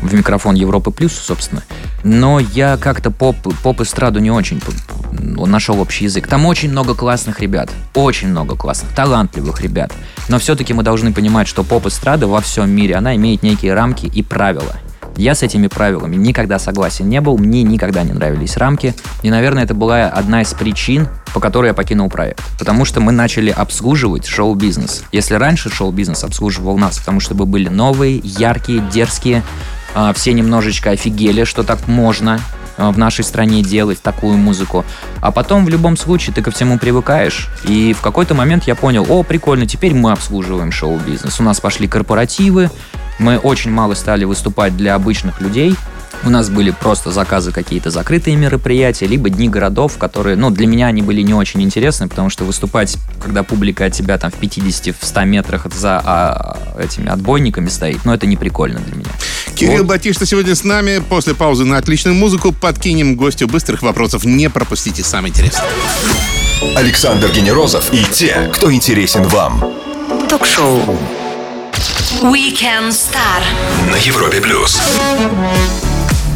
в 0.03 0.15
микрофон 0.15 0.55
Европы 0.55 0.91
Плюс, 0.91 1.13
собственно. 1.13 1.63
Но 2.05 2.39
я 2.39 2.77
как-то 2.77 3.11
поп, 3.11 3.37
поп-эстраду 3.63 4.19
не 4.21 4.31
очень 4.31 4.61
нашел 5.13 5.81
общий 5.81 6.05
язык. 6.05 6.27
Там 6.27 6.47
очень 6.47 6.71
много 6.71 6.95
классных 6.95 7.41
ребят. 7.41 7.71
Очень 7.95 8.29
много 8.29 8.57
классных, 8.57 8.93
талантливых 8.95 9.61
ребят. 9.61 9.93
Но 10.29 10.39
все-таки 10.39 10.73
мы 10.73 10.83
должны 10.83 11.13
понимать, 11.13 11.49
что 11.49 11.65
поп-эстрада 11.65 12.27
во 12.27 12.41
всем 12.41 12.71
мире, 12.71 12.97
она 12.97 13.17
имеет 13.17 13.43
некие 13.43 13.75
рамки 13.75 14.07
и 14.07 14.23
правила. 14.23 14.77
Я 15.17 15.35
с 15.35 15.43
этими 15.43 15.67
правилами 15.67 16.17
никогда 16.17 16.59
согласен 16.59 17.09
не 17.09 17.21
был, 17.21 17.39
мне 17.39 17.63
никогда 17.63 18.03
не 18.03 18.13
нравились 18.13 18.57
рамки. 18.57 18.95
И, 19.23 19.31
наверное, 19.31 19.65
это 19.65 19.75
была 19.75 20.05
одна 20.05 20.43
из 20.43 20.53
причин, 20.53 21.09
по 21.33 21.41
которой 21.41 21.69
я 21.69 21.75
покинул 21.75 22.11
проект. 22.11 22.43
Потому 22.59 22.85
что 22.85 23.01
мы 23.01 23.13
начали 23.13 23.51
обслуживать 23.51 24.27
шоу-бизнес. 24.27 25.05
Если 25.13 25.35
раньше 25.35 25.71
шоу-бизнес 25.71 26.23
обслуживал 26.25 26.77
нас, 26.77 26.99
потому 26.99 27.21
что 27.21 27.35
мы 27.35 27.47
были 27.47 27.69
новые, 27.69 28.21
яркие, 28.23 28.83
дерзкие, 28.93 29.43
а, 29.95 30.13
все 30.13 30.35
немножечко 30.35 30.91
офигели, 30.91 31.45
что 31.45 31.63
так 31.63 31.89
можно 31.89 32.39
а, 32.77 32.91
в 32.91 32.99
нашей 32.99 33.25
стране 33.25 33.63
делать 33.63 34.03
такую 34.03 34.37
музыку. 34.37 34.85
А 35.23 35.33
потом 35.33 35.65
в 35.65 35.71
любом 35.71 35.97
случае 35.97 36.35
ты 36.35 36.43
ко 36.43 36.51
всему 36.51 36.79
привыкаешь. 36.79 37.49
И 37.65 37.95
в 37.95 38.03
какой-то 38.03 38.35
момент 38.35 38.65
я 38.65 38.75
понял, 38.75 39.07
о, 39.09 39.23
прикольно, 39.23 39.67
теперь 39.67 39.95
мы 39.95 40.13
обслуживаем 40.13 40.71
шоу-бизнес. 40.71 41.41
У 41.41 41.43
нас 41.43 41.61
пошли 41.61 41.89
корпоративы, 41.89 42.71
мы 43.19 43.39
очень 43.39 43.71
мало 43.71 43.95
стали 43.95 44.25
выступать 44.25 44.77
для 44.77 44.95
обычных 44.95 45.41
людей. 45.41 45.75
У 46.25 46.31
нас 46.31 46.49
были 46.49 46.71
просто 46.71 47.13
заказы 47.13 47.53
какие-то 47.53 47.91
закрытые 47.91 48.37
мероприятия, 48.37 49.07
либо 49.07 49.29
дни 49.29 49.49
городов, 49.49 49.99
которые, 49.99 50.37
ну, 50.37 50.51
для 50.51 50.67
меня 50.67 50.87
они 50.87 51.03
были 51.03 51.23
не 51.23 51.35
очень 51.35 51.63
интересны, 51.63 52.09
потому 52.09 52.31
что 52.31 52.45
выступать, 52.45 52.97
когда 53.23 53.43
публика 53.43 53.85
от 53.85 53.93
тебя 53.93 54.19
там 54.19 54.31
в 54.31 54.35
50, 54.35 54.97
в 54.99 55.07
100 55.07 55.25
метрах 55.25 55.67
за 55.73 56.01
а, 56.05 56.59
этими 56.79 57.09
отбойниками 57.11 57.69
стоит, 57.69 58.05
ну, 58.05 58.13
это 58.13 58.27
не 58.27 58.37
прикольно 58.37 58.81
для 58.81 58.97
меня. 58.97 59.11
Кирилл 59.55 59.79
Вот. 59.79 59.87
Батишта 59.87 60.27
сегодня 60.27 60.55
с 60.55 60.65
нами. 60.65 61.03
После 61.09 61.35
паузы 61.35 61.65
на 61.65 61.79
отличную 61.79 62.15
музыку 62.17 62.53
подкинем 62.53 63.17
гостю 63.17 63.47
быстрых 63.47 63.83
вопросов. 63.83 64.25
Не 64.25 64.51
пропустите 64.51 65.05
самое 65.05 65.31
интересное. 65.31 65.65
Александр 66.75 67.31
Генерозов 67.31 67.93
и 67.93 68.05
те, 68.05 68.51
кто 68.55 68.73
интересен 68.73 69.23
вам. 69.25 69.65
Ток-шоу. 70.29 70.99
Weekend 72.23 72.93
Star. 72.93 73.43
На 73.91 73.97
Европе 73.97 74.41
плюс. 74.41 74.81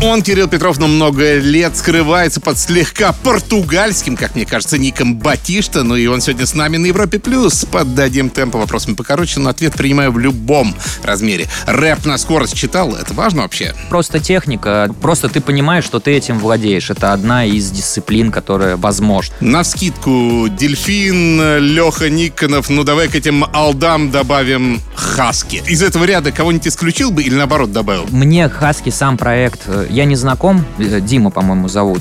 Он, 0.03 0.23
Кирилл 0.23 0.49
Петров, 0.49 0.79
на 0.79 0.87
много 0.87 1.37
лет 1.37 1.77
скрывается 1.77 2.41
под 2.41 2.59
слегка 2.59 3.13
португальским, 3.13 4.17
как 4.17 4.35
мне 4.35 4.47
кажется, 4.47 4.79
ником 4.79 5.17
Батишта. 5.17 5.83
Ну 5.83 5.95
и 5.95 6.07
он 6.07 6.23
сегодня 6.23 6.47
с 6.47 6.55
нами 6.55 6.79
на 6.79 6.87
Европе+. 6.87 7.19
плюс. 7.19 7.67
Поддадим 7.67 8.31
темпа 8.31 8.59
вопросами 8.59 8.95
покороче, 8.95 9.41
но 9.41 9.51
ответ 9.51 9.75
принимаю 9.75 10.11
в 10.11 10.19
любом 10.19 10.75
размере. 11.03 11.49
Рэп 11.67 12.07
на 12.07 12.17
скорость 12.17 12.57
читал? 12.57 12.95
Это 12.95 13.13
важно 13.13 13.43
вообще? 13.43 13.75
Просто 13.91 14.21
техника. 14.21 14.89
Просто 15.03 15.29
ты 15.29 15.43
понимаешь, 15.43 15.85
что 15.85 16.01
ты 16.01 16.13
этим 16.13 16.39
владеешь. 16.39 16.89
Это 16.89 17.13
одна 17.13 17.45
из 17.45 17.71
дисциплин, 17.71 18.33
которая 18.33 18.79
возможна. 18.79 19.35
На 19.41 19.65
скидку 19.65 20.49
Дельфин, 20.49 21.59
Леха 21.59 22.09
Никонов. 22.09 22.71
Ну 22.71 22.85
давай 22.85 23.09
к 23.09 23.15
этим 23.17 23.45
алдам 23.53 24.11
добавим 24.11 24.81
Хаски. 24.95 25.63
Из 25.69 25.83
этого 25.83 26.05
ряда 26.05 26.33
кого-нибудь 26.33 26.69
исключил 26.69 27.11
бы 27.11 27.23
или 27.23 27.35
наоборот 27.35 27.71
добавил? 27.71 28.07
Мне 28.09 28.49
Хаски 28.49 28.89
сам 28.89 29.19
проект 29.19 29.61
э, 29.67 29.89
я 29.91 30.05
не 30.05 30.17
знаком, 30.17 30.65
э, 30.79 31.01
Дима, 31.01 31.31
по-моему, 31.31 31.69
зовут. 31.69 32.01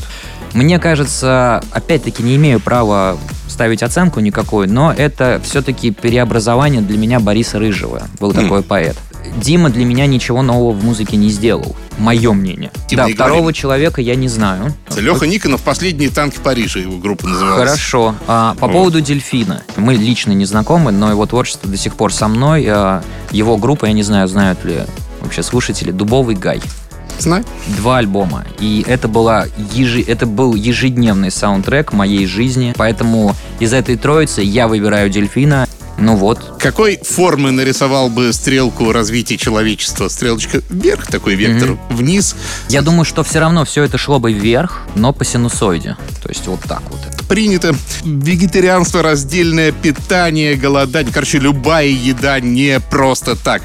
Мне 0.54 0.80
кажется, 0.80 1.64
опять-таки 1.72 2.24
не 2.24 2.36
имею 2.36 2.60
права 2.60 3.18
ставить 3.48 3.84
оценку 3.84 4.20
никакой, 4.20 4.68
но 4.68 4.94
это 4.96 5.42
все-таки 5.44 5.92
переобразование 5.92 6.82
для 6.82 6.98
меня 6.98 7.20
Бориса 7.20 7.60
Рыжего. 7.60 8.04
Был 8.20 8.32
mm. 8.32 8.42
такой 8.42 8.64
поэт. 8.64 8.98
Дима 9.38 9.70
для 9.70 9.86
меня 9.86 10.08
ничего 10.08 10.42
нового 10.42 10.72
в 10.72 10.84
музыке 10.84 11.18
не 11.18 11.30
сделал. 11.30 11.76
Мое 11.98 12.32
мнение. 12.32 12.72
Дима, 12.88 13.08
да, 13.08 13.14
второго 13.14 13.40
говорим. 13.42 13.54
человека 13.54 14.02
я 14.02 14.16
не 14.16 14.28
знаю. 14.28 14.74
Леха 14.98 15.28
Никонов 15.28 15.62
«Последние 15.62 16.10
танки 16.10 16.40
Парижа» 16.42 16.80
его 16.80 16.98
группа 16.98 17.28
называлась. 17.28 17.70
Хорошо. 17.70 18.16
А, 18.28 18.56
по 18.56 18.68
О. 18.68 18.70
поводу 18.70 19.02
«Дельфина». 19.02 19.62
Мы 19.76 19.96
лично 19.96 20.32
не 20.32 20.46
знакомы, 20.46 20.92
но 20.92 21.10
его 21.10 21.26
творчество 21.26 21.70
до 21.70 21.78
сих 21.78 21.96
пор 21.96 22.14
со 22.14 22.28
мной. 22.28 22.66
А, 22.68 23.04
его 23.32 23.58
группа, 23.58 23.86
я 23.86 23.94
не 23.94 24.04
знаю, 24.04 24.28
знают 24.28 24.64
ли 24.64 24.80
вообще 25.22 25.44
слушатели, 25.44 25.92
«Дубовый 25.92 26.36
гай». 26.36 26.62
Знаю. 27.20 27.44
Два 27.78 27.98
альбома. 27.98 28.46
И 28.60 28.84
это, 28.88 29.08
была 29.08 29.46
ежи... 29.74 30.02
это 30.02 30.26
был 30.26 30.56
ежедневный 30.56 31.32
саундтрек 31.32 31.94
моей 31.94 32.26
жизни. 32.26 32.74
Поэтому 32.78 33.36
из 33.60 33.74
этой 33.74 33.98
троицы 33.98 34.42
я 34.42 34.68
выбираю 34.68 35.10
«Дельфина». 35.10 35.68
Ну 36.00 36.16
вот. 36.16 36.58
Какой 36.60 36.98
формы 36.98 37.52
нарисовал 37.52 38.10
бы 38.10 38.32
стрелку 38.34 38.92
развития 38.92 39.38
человечества? 39.38 40.08
Стрелочка 40.08 40.62
вверх, 40.70 41.08
такой 41.08 41.36
вектор, 41.36 41.72
mm-hmm. 41.72 41.96
вниз? 41.96 42.36
Я 42.70 42.82
думаю, 42.82 43.06
что 43.06 43.24
все 43.24 43.40
равно 43.40 43.66
все 43.66 43.84
это 43.84 43.98
шло 43.98 44.20
бы 44.20 44.32
вверх, 44.32 44.82
но 44.96 45.14
по 45.14 45.26
синусоиде. 45.26 45.98
То 46.24 46.30
есть 46.30 46.48
вот 46.48 46.62
так 46.62 46.82
вот. 46.90 47.00
Принято. 47.28 47.76
Вегетарианство, 48.04 49.04
раздельное 49.04 49.72
питание, 49.72 50.56
голодание. 50.56 51.14
Короче, 51.14 51.40
любая 51.40 51.88
еда 51.88 52.40
не 52.40 52.80
просто 52.80 53.36
так 53.36 53.62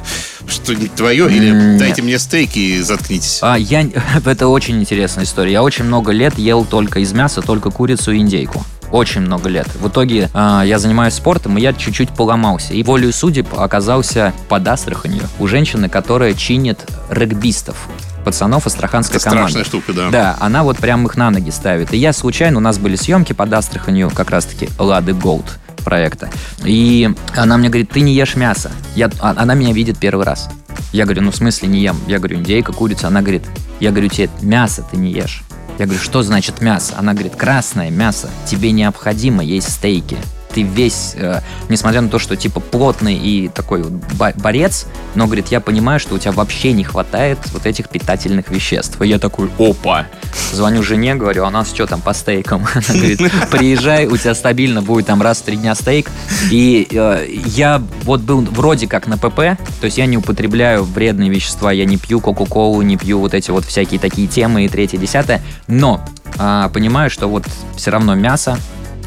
что-нибудь 0.47 0.95
твое, 0.95 1.26
или 1.35 1.50
Нет. 1.50 1.79
дайте 1.79 2.03
мне 2.03 2.19
стейки 2.19 2.59
и 2.59 2.81
заткнитесь? 2.83 3.38
А, 3.43 3.57
я... 3.57 3.87
Это 4.25 4.49
очень 4.49 4.81
интересная 4.81 5.25
история. 5.25 5.53
Я 5.53 5.62
очень 5.62 5.85
много 5.85 6.12
лет 6.12 6.38
ел 6.38 6.64
только 6.64 7.00
из 7.00 7.12
мяса, 7.12 7.41
только 7.41 7.71
курицу 7.71 8.12
и 8.12 8.19
индейку 8.19 8.64
очень 8.91 9.23
много 9.23 9.49
лет. 9.49 9.69
В 9.81 9.88
итоге 9.88 10.31
э, 10.33 10.62
я 10.64 10.79
занимаюсь 10.79 11.14
спортом, 11.14 11.59
и 11.59 11.61
я 11.61 11.73
чуть-чуть 11.73 12.11
поломался. 12.11 12.75
И 12.75 12.83
волею 12.83 13.12
судеб 13.12 13.49
оказался 13.57 14.33
под 14.49 14.67
Астраханью 14.67 15.23
у 15.38 15.47
женщины, 15.47 15.88
которая 15.88 16.35
чинит 16.35 16.81
регбистов 17.11 17.76
пацанов 18.25 18.67
астраханской 18.67 19.17
Это 19.17 19.25
команды. 19.31 19.50
страшная 19.50 19.64
штука, 19.69 19.93
да. 19.93 20.11
Да, 20.11 20.37
она 20.41 20.62
вот 20.62 20.79
прям 20.79 21.07
их 21.07 21.17
на 21.17 21.31
ноги 21.31 21.50
ставит. 21.50 21.93
И 21.93 21.99
я 21.99 22.12
случайно, 22.12 22.57
у 22.57 22.61
нас 22.61 22.79
были 22.79 22.97
съемки 22.97 23.35
под 23.35 23.53
Астраханью, 23.53 24.11
как 24.11 24.31
раз-таки 24.31 24.71
Лады 24.79 25.12
Голд 25.12 25.45
проекта. 25.85 26.31
И 26.64 27.11
она 27.37 27.59
мне 27.59 27.69
говорит, 27.69 27.91
ты 27.91 28.00
не 28.00 28.14
ешь 28.14 28.35
мясо. 28.35 28.71
Я, 28.97 29.11
а, 29.21 29.35
она 29.37 29.55
меня 29.55 29.73
видит 29.73 29.99
первый 29.99 30.25
раз. 30.25 30.49
Я 30.93 31.05
говорю, 31.05 31.23
ну 31.23 31.31
в 31.31 31.37
смысле 31.37 31.69
не 31.69 31.83
ем? 31.83 31.97
Я 32.07 32.19
говорю, 32.19 32.38
индейка, 32.38 32.73
курица. 32.73 33.09
Она 33.09 33.21
говорит, 33.21 33.43
я 33.81 33.91
говорю, 33.91 34.09
тебе 34.09 34.31
мясо 34.41 34.85
ты 34.91 34.97
не 34.97 35.12
ешь. 35.12 35.43
Я 35.78 35.87
говорю, 35.87 36.00
что 36.00 36.23
значит 36.23 36.61
мясо? 36.61 36.95
Она 36.97 37.14
говорит, 37.14 37.35
красное 37.35 37.90
мясо. 37.90 38.28
Тебе 38.47 38.71
необходимо 38.71 39.43
есть 39.43 39.73
стейки 39.73 40.16
ты 40.55 40.63
весь, 40.63 41.15
э, 41.17 41.41
несмотря 41.69 42.01
на 42.01 42.09
то, 42.09 42.19
что 42.19 42.37
типа 42.37 42.61
плотный 42.61 43.17
и 43.17 43.49
такой 43.49 43.83
вот 43.83 43.93
борец, 44.37 44.87
но, 45.15 45.27
говорит, 45.27 45.49
я 45.49 45.61
понимаю, 45.61 45.99
что 45.99 46.15
у 46.15 46.19
тебя 46.19 46.33
вообще 46.33 46.73
не 46.73 46.85
хватает 46.85 47.39
вот 47.53 47.67
этих 47.67 47.89
питательных 47.89 48.51
веществ. 48.51 49.01
И 49.03 49.09
я 49.09 49.19
такой, 49.19 49.51
опа. 49.59 50.07
Звоню 50.53 50.83
жене, 50.83 51.15
говорю, 51.15 51.45
а 51.45 51.49
у 51.49 51.51
нас 51.51 51.69
что 51.69 51.87
там 51.87 52.01
по 52.01 52.15
стейкам? 52.15 52.67
Она 52.75 52.99
говорит, 52.99 53.21
приезжай, 53.51 54.07
у 54.07 54.17
тебя 54.17 54.35
стабильно 54.35 54.83
будет 54.83 55.07
там 55.07 55.21
раз 55.23 55.39
в 55.39 55.43
три 55.43 55.57
дня 55.57 55.75
стейк. 55.75 56.11
И 56.51 56.87
э, 56.91 57.27
я 57.47 57.83
вот 58.03 58.21
был 58.21 58.41
вроде 58.43 58.87
как 58.87 59.07
на 59.07 59.19
ПП, 59.19 59.59
то 59.81 59.85
есть 59.85 59.99
я 59.99 60.07
не 60.07 60.17
употребляю 60.17 60.85
вредные 60.85 61.31
вещества, 61.31 61.73
я 61.73 61.85
не 61.85 61.97
пью 61.97 62.21
кока-колу, 62.21 62.81
не 62.83 62.97
пью 62.97 63.19
вот 63.19 63.35
эти 63.35 63.51
вот 63.51 63.65
всякие 63.65 63.99
такие 63.99 64.29
темы 64.29 64.65
и 64.65 64.69
третье, 64.69 64.99
десятое, 64.99 65.43
но 65.67 66.05
а, 66.39 66.69
понимаю, 66.69 67.11
что 67.11 67.29
вот 67.29 67.45
все 67.77 67.91
равно 67.91 68.15
мясо, 68.15 68.59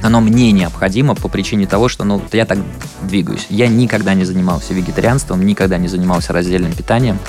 оно 0.02 0.22
мне 0.22 0.52
необходимо 0.52 1.16
по 1.16 1.28
причине 1.28 1.68
того, 1.68 1.90
что 1.90 2.04
ну, 2.04 2.22
я 2.32 2.46
так 2.46 2.60
двигаюсь. 3.04 3.48
Я 3.50 3.68
никогда 3.68 4.14
не 4.14 4.26
занимался 4.26 4.74
вегетарианством, 4.74 5.46
никогда 5.46 5.78
не 5.78 5.88
занимался 5.88 6.34
раздельным 6.34 6.74
питанием. 6.74 7.20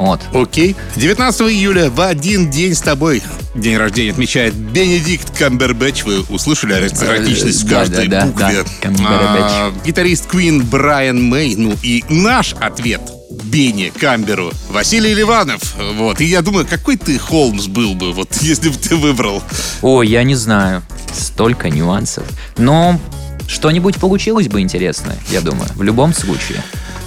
Вот. 0.00 0.20
Окей. 0.32 0.76
19 0.96 1.42
июля 1.42 1.90
в 1.90 2.00
один 2.00 2.50
день 2.50 2.74
с 2.74 2.80
тобой 2.80 3.22
день 3.54 3.76
рождения 3.76 4.12
отмечает 4.12 4.54
Бенедикт 4.54 5.36
Камбербэтч. 5.36 6.04
Вы 6.04 6.22
услышали 6.22 6.72
аристократичность 6.72 7.64
в 7.64 7.68
каждой 7.68 8.08
да, 8.08 8.24
букве. 8.24 8.64
Да, 8.82 8.90
да. 8.90 8.94
А, 9.04 9.72
гитарист 9.84 10.32
Queen 10.32 10.62
Брайан 10.62 11.22
Мэй. 11.22 11.54
Ну 11.56 11.76
и 11.82 12.02
наш 12.08 12.54
ответ 12.54 13.02
Бене 13.44 13.90
Камберу. 13.90 14.52
Василий 14.70 15.14
Ливанов. 15.14 15.60
Вот. 15.96 16.20
И 16.20 16.24
я 16.24 16.42
думаю, 16.42 16.66
какой 16.66 16.96
ты 16.96 17.18
Холмс 17.18 17.66
был 17.66 17.94
бы, 17.94 18.12
вот 18.12 18.34
если 18.40 18.70
бы 18.70 18.76
ты 18.76 18.96
выбрал? 18.96 19.42
О, 19.82 20.02
я 20.02 20.22
не 20.22 20.34
знаю. 20.34 20.82
Столько 21.12 21.70
нюансов. 21.70 22.24
Но 22.56 22.98
что-нибудь 23.46 23.96
получилось 23.96 24.48
бы 24.48 24.60
интересное, 24.60 25.18
я 25.30 25.40
думаю, 25.40 25.68
в 25.74 25.82
любом 25.82 26.14
случае. 26.14 26.62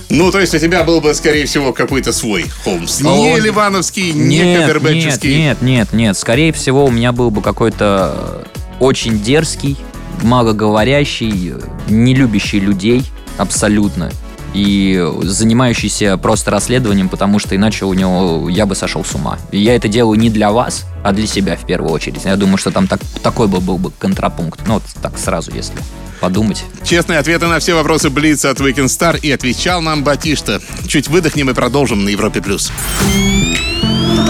Ну, 0.09 0.31
то 0.31 0.39
есть 0.39 0.53
у 0.53 0.59
тебя 0.59 0.83
был 0.83 1.01
бы, 1.01 1.13
скорее 1.15 1.45
всего, 1.45 1.73
какой-то 1.73 2.11
свой 2.11 2.45
Холмс. 2.63 3.01
Не 3.01 3.33
О, 3.33 3.37
Ливановский, 3.39 4.11
не 4.11 4.37
нет, 4.37 4.61
Кабербэтчевский. 4.61 5.35
Нет, 5.35 5.61
нет, 5.61 5.93
нет. 5.93 6.17
Скорее 6.17 6.53
всего, 6.53 6.85
у 6.85 6.91
меня 6.91 7.11
был 7.11 7.31
бы 7.31 7.41
какой-то 7.41 8.47
очень 8.79 9.19
дерзкий, 9.21 9.77
малоговорящий, 10.21 11.55
не 11.87 12.13
любящий 12.13 12.59
людей 12.59 13.03
абсолютно 13.37 14.11
и 14.53 15.03
занимающийся 15.21 16.17
просто 16.17 16.51
расследованием, 16.51 17.09
потому 17.09 17.39
что 17.39 17.55
иначе 17.55 17.85
у 17.85 17.93
него 17.93 18.49
я 18.49 18.65
бы 18.65 18.75
сошел 18.75 19.03
с 19.03 19.13
ума. 19.15 19.39
И 19.51 19.59
я 19.59 19.75
это 19.75 19.87
делаю 19.87 20.19
не 20.19 20.29
для 20.29 20.51
вас, 20.51 20.85
а 21.03 21.11
для 21.11 21.27
себя 21.27 21.55
в 21.55 21.65
первую 21.65 21.91
очередь. 21.91 22.25
Я 22.25 22.35
думаю, 22.35 22.57
что 22.57 22.71
там 22.71 22.87
так, 22.87 23.01
такой 23.21 23.47
бы 23.47 23.59
был 23.59 23.77
бы 23.77 23.91
контрапункт. 23.91 24.61
Ну, 24.67 24.75
вот 24.75 24.83
так 25.01 25.17
сразу, 25.17 25.51
если 25.53 25.77
подумать. 26.23 26.63
Честные 26.85 27.19
ответы 27.19 27.47
на 27.47 27.59
все 27.59 27.73
вопросы 27.73 28.09
Блица 28.09 28.49
от 28.49 28.61
Weekend 28.61 28.85
Star 28.85 29.19
и 29.19 29.29
отвечал 29.29 29.81
нам 29.81 30.05
Батишта. 30.05 30.61
Чуть 30.87 31.09
выдохнем 31.09 31.49
и 31.49 31.53
продолжим 31.53 32.05
на 32.05 32.09
Европе+. 32.09 32.41
плюс. 32.41 32.71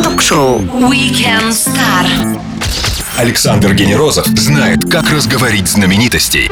Ток-шоу 0.03 0.59
Weekend 0.61 1.51
Star. 1.51 2.39
Александр 3.15 3.75
Генерозов 3.75 4.25
знает, 4.25 4.89
как 4.89 5.11
разговорить 5.11 5.67
знаменитостей. 5.67 6.49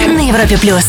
На 0.00 0.26
Европе+. 0.26 0.56
плюс. 0.56 0.86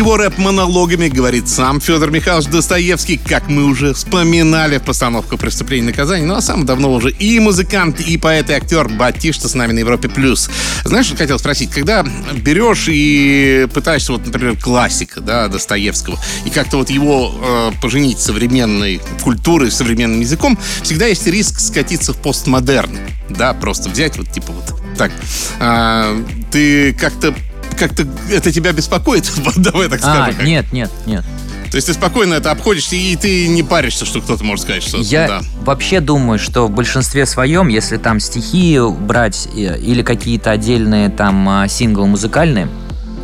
Его 0.00 0.16
рэп-монологами 0.16 1.08
говорит 1.08 1.46
сам 1.46 1.78
Федор 1.78 2.10
Михайлович 2.10 2.48
Достоевский, 2.48 3.18
как 3.18 3.48
мы 3.48 3.64
уже 3.64 3.92
вспоминали 3.92 4.78
в 4.78 4.82
постановку 4.82 5.36
«Преступление 5.36 5.88
и 5.88 5.90
наказание». 5.90 6.26
Ну 6.26 6.36
а 6.36 6.40
сам 6.40 6.64
давно 6.64 6.90
уже 6.90 7.10
и 7.10 7.38
музыкант, 7.38 8.00
и 8.00 8.16
поэт, 8.16 8.48
и 8.48 8.54
актер 8.54 8.88
Батишта 8.88 9.50
с 9.50 9.54
нами 9.54 9.72
на 9.72 9.80
Европе+. 9.80 10.08
плюс. 10.08 10.48
Знаешь, 10.86 11.04
что 11.04 11.16
хотел 11.16 11.38
спросить? 11.38 11.70
Когда 11.70 12.02
берешь 12.02 12.86
и 12.88 13.68
пытаешься, 13.74 14.12
вот, 14.12 14.24
например, 14.24 14.56
классика, 14.56 15.20
да, 15.20 15.48
Достоевского, 15.48 16.18
и 16.46 16.48
как-то 16.48 16.78
вот 16.78 16.88
его 16.88 17.34
э, 17.38 17.72
поженить 17.82 18.20
современной 18.20 19.02
культурой, 19.22 19.70
современным 19.70 20.20
языком, 20.20 20.58
всегда 20.82 21.08
есть 21.08 21.26
риск 21.26 21.60
скатиться 21.60 22.14
в 22.14 22.22
постмодерн. 22.22 22.98
Да, 23.28 23.52
просто 23.52 23.90
взять 23.90 24.16
вот 24.16 24.32
типа 24.32 24.50
вот 24.52 24.80
так. 24.96 25.12
А, 25.60 26.16
ты 26.50 26.94
как-то 26.94 27.34
как-то 27.80 28.06
это 28.30 28.52
тебя 28.52 28.72
беспокоит? 28.72 29.30
Давай 29.56 29.88
так 29.88 30.00
скажем. 30.00 30.36
А, 30.38 30.42
нет, 30.42 30.72
нет, 30.72 30.90
нет. 31.06 31.24
То 31.70 31.76
есть 31.76 31.86
ты 31.86 31.94
спокойно 31.94 32.34
это 32.34 32.50
обходишь, 32.50 32.92
и 32.92 33.16
ты 33.16 33.48
не 33.48 33.62
паришься, 33.62 34.04
что 34.04 34.20
кто-то 34.20 34.44
может 34.44 34.64
сказать, 34.64 34.82
что 34.82 34.98
Я 34.98 35.28
да. 35.28 35.40
вообще 35.62 36.00
думаю, 36.00 36.38
что 36.38 36.66
в 36.66 36.70
большинстве 36.70 37.26
своем, 37.26 37.68
если 37.68 37.96
там 37.96 38.20
стихи 38.20 38.78
брать 38.80 39.48
или 39.54 40.02
какие-то 40.02 40.50
отдельные 40.50 41.08
там 41.10 41.48
а, 41.48 41.68
синглы 41.68 42.06
музыкальные, 42.06 42.68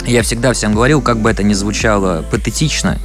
я 0.06 0.22
всегда 0.22 0.52
всем 0.52 0.74
говорил, 0.74 1.02
как 1.02 1.20
бы 1.20 1.30
это 1.30 1.42
ни 1.42 1.54
звучало 1.54 2.24
патетично, 2.30 2.98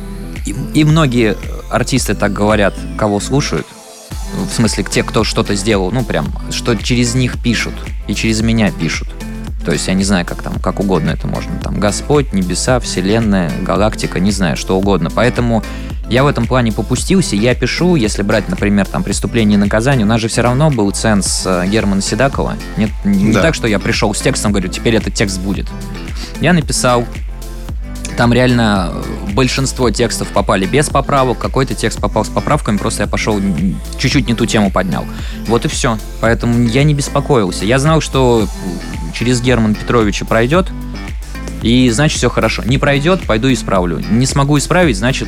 и, 0.46 0.56
и 0.74 0.84
многие 0.84 1.36
артисты 1.72 2.14
так 2.14 2.32
говорят, 2.32 2.76
кого 2.98 3.20
слушают, 3.20 3.66
в 4.34 4.54
смысле, 4.54 4.86
те, 4.90 5.04
кто 5.04 5.24
что-то 5.24 5.56
сделал, 5.56 5.92
ну 5.92 6.04
прям, 6.04 6.28
что 6.52 6.76
через 6.76 7.16
них 7.16 7.42
пишут, 7.42 7.74
и 8.08 8.14
через 8.14 8.42
меня 8.42 8.72
пишут. 8.72 9.08
То 9.66 9.72
есть 9.72 9.88
я 9.88 9.94
не 9.94 10.04
знаю, 10.04 10.26
как 10.26 10.42
там, 10.42 10.60
как 10.60 10.80
угодно 10.80 11.12
это 11.12 11.28
можно. 11.28 11.52
Там 11.62 11.80
Господь, 11.80 12.34
небеса, 12.34 12.80
Вселенная, 12.80 13.52
галактика, 13.62 14.20
не 14.20 14.32
знаю, 14.32 14.58
что 14.58 14.78
угодно. 14.78 15.10
Поэтому 15.14 15.64
Я 16.10 16.26
в 16.26 16.28
этом 16.28 16.46
плане 16.46 16.74
попустился, 16.74 17.38
я 17.38 17.56
пишу, 17.56 17.96
если 17.96 18.22
брать, 18.22 18.50
например, 18.50 18.86
там 18.86 19.02
«Преступление 19.02 19.58
и 19.58 19.62
наказание», 19.62 20.06
у 20.06 20.10
нас 20.10 20.20
же 20.20 20.28
все 20.28 20.42
равно 20.42 20.70
был 20.70 20.92
ценз 20.92 21.44
э, 21.46 21.66
Германа 21.68 22.02
Седакова. 22.02 22.56
Нет, 22.76 22.90
не 23.06 23.32
Да. 23.32 23.42
так, 23.42 23.56
что 23.56 23.66
я 23.66 23.80
пришел 23.80 24.14
с 24.14 24.20
текстом, 24.20 24.52
говорю, 24.52 24.68
теперь 24.68 24.94
этот 24.96 25.14
текст 25.14 25.40
будет. 25.40 25.68
Я 26.42 26.52
написал, 26.52 27.06
там 28.18 28.34
реально 28.34 28.92
э, 28.92 29.32
большинство 29.32 29.90
текстов 29.90 30.28
попали 30.34 30.66
без 30.66 30.90
поправок, 30.90 31.38
какой-то 31.38 31.76
текст 31.76 32.02
попал 32.02 32.26
с 32.26 32.30
поправками, 32.30 32.76
просто 32.76 33.04
я 33.04 33.08
пошел 33.08 33.40
чуть-чуть 33.98 34.28
не 34.28 34.34
ту 34.34 34.46
тему 34.46 34.70
поднял. 34.70 35.06
Вот 35.48 35.64
и 35.64 35.70
все. 35.70 35.98
Поэтому 36.20 36.68
я 36.68 36.84
не 36.84 36.94
беспокоился. 36.94 37.64
Я 37.64 37.80
знал, 37.80 38.02
что 38.02 38.50
через 39.12 39.42
Германа 39.42 39.76
Петровича 39.76 40.26
пройдет, 40.26 40.68
и 41.62 41.90
значит 41.90 42.18
все 42.18 42.30
хорошо. 42.30 42.64
Не 42.64 42.78
пройдет, 42.78 43.22
пойду 43.22 43.52
исправлю. 43.52 44.04
Не 44.12 44.26
смогу 44.26 44.58
исправить, 44.58 44.98
значит, 44.98 45.28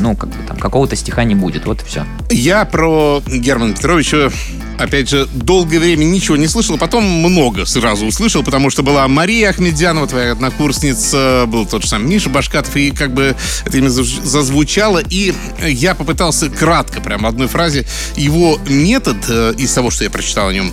ну, 0.00 0.16
как 0.16 0.30
бы 0.30 0.36
там, 0.46 0.56
какого-то 0.56 0.96
стиха 0.96 1.24
не 1.24 1.34
будет. 1.34 1.66
Вот 1.66 1.82
и 1.82 1.84
все. 1.84 2.06
Я 2.30 2.64
про 2.64 3.22
Германа 3.26 3.74
Петровича, 3.74 4.30
опять 4.78 5.08
же, 5.08 5.26
долгое 5.32 5.78
время 5.78 6.04
ничего 6.04 6.36
не 6.36 6.46
слышал, 6.46 6.78
потом 6.78 7.04
много 7.04 7.66
сразу 7.66 8.06
услышал, 8.06 8.42
потому 8.42 8.70
что 8.70 8.82
была 8.82 9.06
Мария 9.08 9.50
Ахмедянова, 9.50 10.06
твоя 10.06 10.32
однокурсница, 10.32 11.44
был 11.46 11.66
тот 11.66 11.82
же 11.82 11.88
самый 11.88 12.08
Миша 12.08 12.30
Башкатов, 12.30 12.76
и 12.76 12.90
как 12.90 13.12
бы 13.12 13.36
это 13.64 13.78
имя 13.78 13.88
зазвучало, 13.88 15.02
и 15.08 15.34
я 15.62 15.94
попытался 15.94 16.48
кратко, 16.48 17.00
прям 17.00 17.22
в 17.22 17.26
одной 17.26 17.48
фразе, 17.48 17.86
его 18.16 18.58
метод 18.68 19.16
э, 19.28 19.54
из 19.58 19.72
того, 19.72 19.90
что 19.90 20.04
я 20.04 20.10
прочитал 20.10 20.48
о 20.48 20.52
нем, 20.52 20.72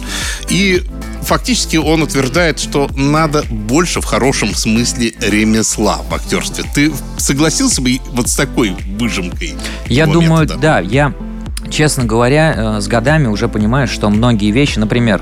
и 0.49 0.83
фактически 1.23 1.77
он 1.77 2.01
утверждает, 2.01 2.59
что 2.59 2.89
надо 2.95 3.43
больше 3.49 4.01
в 4.01 4.05
хорошем 4.05 4.53
смысле 4.53 4.92
ремесла 4.97 5.97
в 6.09 6.13
актерстве. 6.13 6.63
Ты 6.73 6.93
согласился 7.17 7.81
бы 7.81 7.99
вот 8.11 8.29
с 8.29 8.35
такой 8.35 8.75
выжимкой? 8.99 9.55
Я 9.87 10.05
думаю, 10.05 10.41
метода? 10.41 10.59
да, 10.59 10.79
я, 10.79 11.13
честно 11.69 12.05
говоря, 12.05 12.53
э, 12.55 12.81
с 12.81 12.87
годами 12.87 13.27
уже 13.27 13.47
понимаю, 13.47 13.87
что 13.87 14.09
многие 14.09 14.51
вещи, 14.51 14.79
например, 14.79 15.21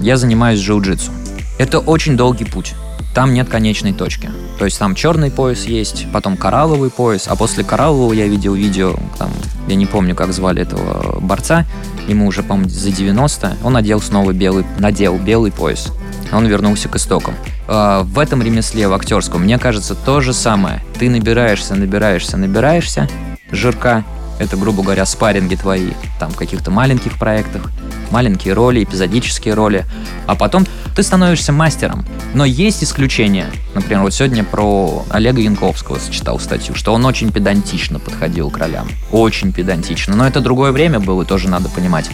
я 0.00 0.16
занимаюсь 0.16 0.60
джиу-джитсу. 0.60 1.10
Это 1.58 1.78
очень 1.78 2.16
долгий 2.16 2.44
путь. 2.44 2.74
Там 3.14 3.32
нет 3.32 3.48
конечной 3.48 3.94
точки. 3.94 4.30
То 4.58 4.66
есть 4.66 4.78
там 4.78 4.94
черный 4.94 5.30
пояс 5.30 5.64
есть, 5.64 6.06
потом 6.12 6.36
коралловый 6.36 6.90
пояс, 6.90 7.28
а 7.28 7.36
после 7.36 7.64
кораллового 7.64 8.12
я 8.12 8.26
видел 8.26 8.54
видео, 8.54 8.94
там, 9.18 9.30
я 9.68 9.74
не 9.74 9.86
помню, 9.86 10.14
как 10.14 10.32
звали 10.32 10.62
этого 10.62 11.18
борца, 11.20 11.64
ему 12.08 12.26
уже, 12.26 12.42
по-моему, 12.42 12.68
за 12.68 12.90
90, 12.90 13.56
он 13.64 13.72
надел 13.72 14.00
снова 14.00 14.32
белый, 14.32 14.64
надел 14.78 15.16
белый 15.16 15.50
пояс. 15.50 15.92
Он 16.32 16.46
вернулся 16.46 16.88
к 16.88 16.96
истокам. 16.96 17.34
А, 17.68 18.02
В 18.02 18.18
этом 18.18 18.42
ремесле, 18.42 18.88
в 18.88 18.94
актерском, 18.94 19.42
мне 19.42 19.58
кажется, 19.58 19.94
то 19.94 20.20
же 20.20 20.32
самое. 20.32 20.82
Ты 20.98 21.10
набираешься, 21.10 21.74
набираешься, 21.74 22.36
набираешься 22.36 23.08
жирка, 23.50 24.04
это, 24.38 24.56
грубо 24.56 24.82
говоря, 24.82 25.06
спарринги 25.06 25.54
твои, 25.54 25.92
там, 26.18 26.30
в 26.30 26.36
каких-то 26.36 26.70
маленьких 26.70 27.18
проектах, 27.18 27.70
маленькие 28.10 28.54
роли, 28.54 28.84
эпизодические 28.84 29.54
роли, 29.54 29.84
а 30.26 30.34
потом 30.34 30.66
ты 30.94 31.02
становишься 31.02 31.52
мастером. 31.52 32.04
Но 32.34 32.44
есть 32.44 32.84
исключения. 32.84 33.46
Например, 33.76 34.04
вот 34.04 34.14
сегодня 34.14 34.42
про 34.42 35.04
Олега 35.10 35.42
Янковского 35.42 35.98
читал 36.10 36.40
статью, 36.40 36.74
что 36.74 36.94
он 36.94 37.04
очень 37.04 37.30
педантично 37.30 37.98
подходил 37.98 38.48
к 38.50 38.56
ролям. 38.56 38.88
Очень 39.12 39.52
педантично. 39.52 40.16
Но 40.16 40.26
это 40.26 40.40
другое 40.40 40.72
время 40.72 40.98
было, 40.98 41.26
тоже 41.26 41.50
надо 41.50 41.68
понимать. 41.68 42.08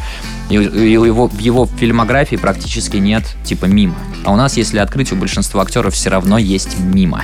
И, 0.50 0.56
и 0.56 0.90
его, 0.90 1.28
в 1.28 1.38
его 1.38 1.66
фильмографии 1.66 2.34
практически 2.34 2.96
нет 2.96 3.22
типа 3.44 3.66
мимо. 3.66 3.94
А 4.24 4.32
у 4.32 4.36
нас, 4.36 4.56
если 4.56 4.78
открыть, 4.78 5.12
у 5.12 5.16
большинства 5.16 5.62
актеров 5.62 5.94
все 5.94 6.10
равно 6.10 6.36
есть 6.36 6.80
мимо. 6.80 7.22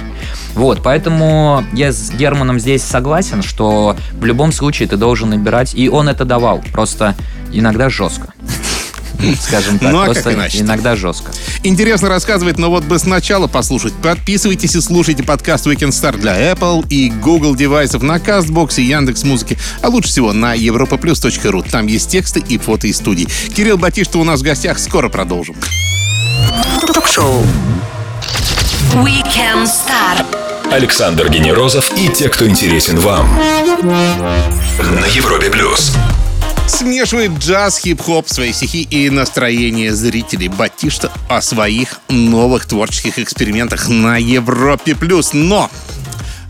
Вот, 0.55 0.85
поэтому 0.85 1.65
я 1.73 1.91
с 1.91 2.13
Германом 2.13 2.61
здесь 2.61 2.85
согласен, 2.85 3.43
что 3.43 3.97
в 4.13 4.25
любом 4.25 4.53
случае 4.53 4.89
ты 4.89 4.97
должен 4.97 5.31
набирать, 5.31 5.75
и 5.75 5.89
он 5.89 6.09
это 6.09 6.25
давал, 6.25 6.63
просто 6.73 7.17
иногда 7.53 7.89
жестко. 7.89 8.33
Скажем 9.41 9.79
так, 9.79 9.93
Ну, 9.93 9.99
а 10.01 10.05
как 10.07 10.15
просто 10.15 10.35
иначе-то? 10.35 10.65
иногда 10.65 10.97
жестко. 10.97 11.33
Интересно 11.65 12.09
рассказывает, 12.09 12.59
но 12.59 12.71
вот 12.71 12.85
бы 12.85 12.99
сначала 12.99 13.47
послушать. 13.47 13.93
Подписывайтесь 13.95 14.75
и 14.77 14.81
слушайте 14.81 15.23
подкаст 15.23 15.67
Weekend 15.67 15.91
Star 15.91 16.17
для 16.17 16.53
Apple 16.53 16.87
и 16.89 17.11
Google 17.11 17.55
девайсов 17.57 18.03
на 18.03 18.17
CastBox 18.17 18.81
и 18.81 18.85
Яндекс 18.85 19.25
Музыки, 19.25 19.59
а 19.83 19.89
лучше 19.89 20.09
всего 20.09 20.33
на 20.33 20.57
europaplus.ru. 20.57 21.69
Там 21.69 21.87
есть 21.87 22.11
тексты 22.11 22.41
и 22.41 22.59
фото 22.59 22.87
из 22.87 22.97
студии. 22.97 23.29
Кирилл 23.55 23.77
Батишта 23.79 24.19
у 24.19 24.25
нас 24.25 24.41
в 24.41 24.45
гостях. 24.45 24.79
Скоро 24.79 25.09
продолжим. 25.09 25.57
Ток-шоу. 26.95 27.43
Weekend 28.95 29.65
Star. 29.67 30.25
Александр 30.73 31.29
Генерозов 31.31 31.91
и 31.97 32.09
те, 32.09 32.29
кто 32.29 32.47
интересен 32.47 32.99
вам. 32.99 33.29
На 33.83 35.07
Европе 35.07 35.51
плюс. 35.51 35.93
Смешивает 36.69 37.33
джаз, 37.39 37.79
хип-хоп, 37.79 38.29
свои 38.29 38.53
стихи 38.53 38.83
и 38.83 39.09
настроение 39.11 39.95
зрителей. 39.95 40.49
Батишта 40.49 41.11
о 41.29 41.41
своих 41.41 42.01
новых 42.09 42.67
творческих 42.67 43.19
экспериментах 43.19 43.89
на 43.89 44.19
Европе+. 44.19 44.95
плюс. 44.95 45.33
Но 45.33 45.71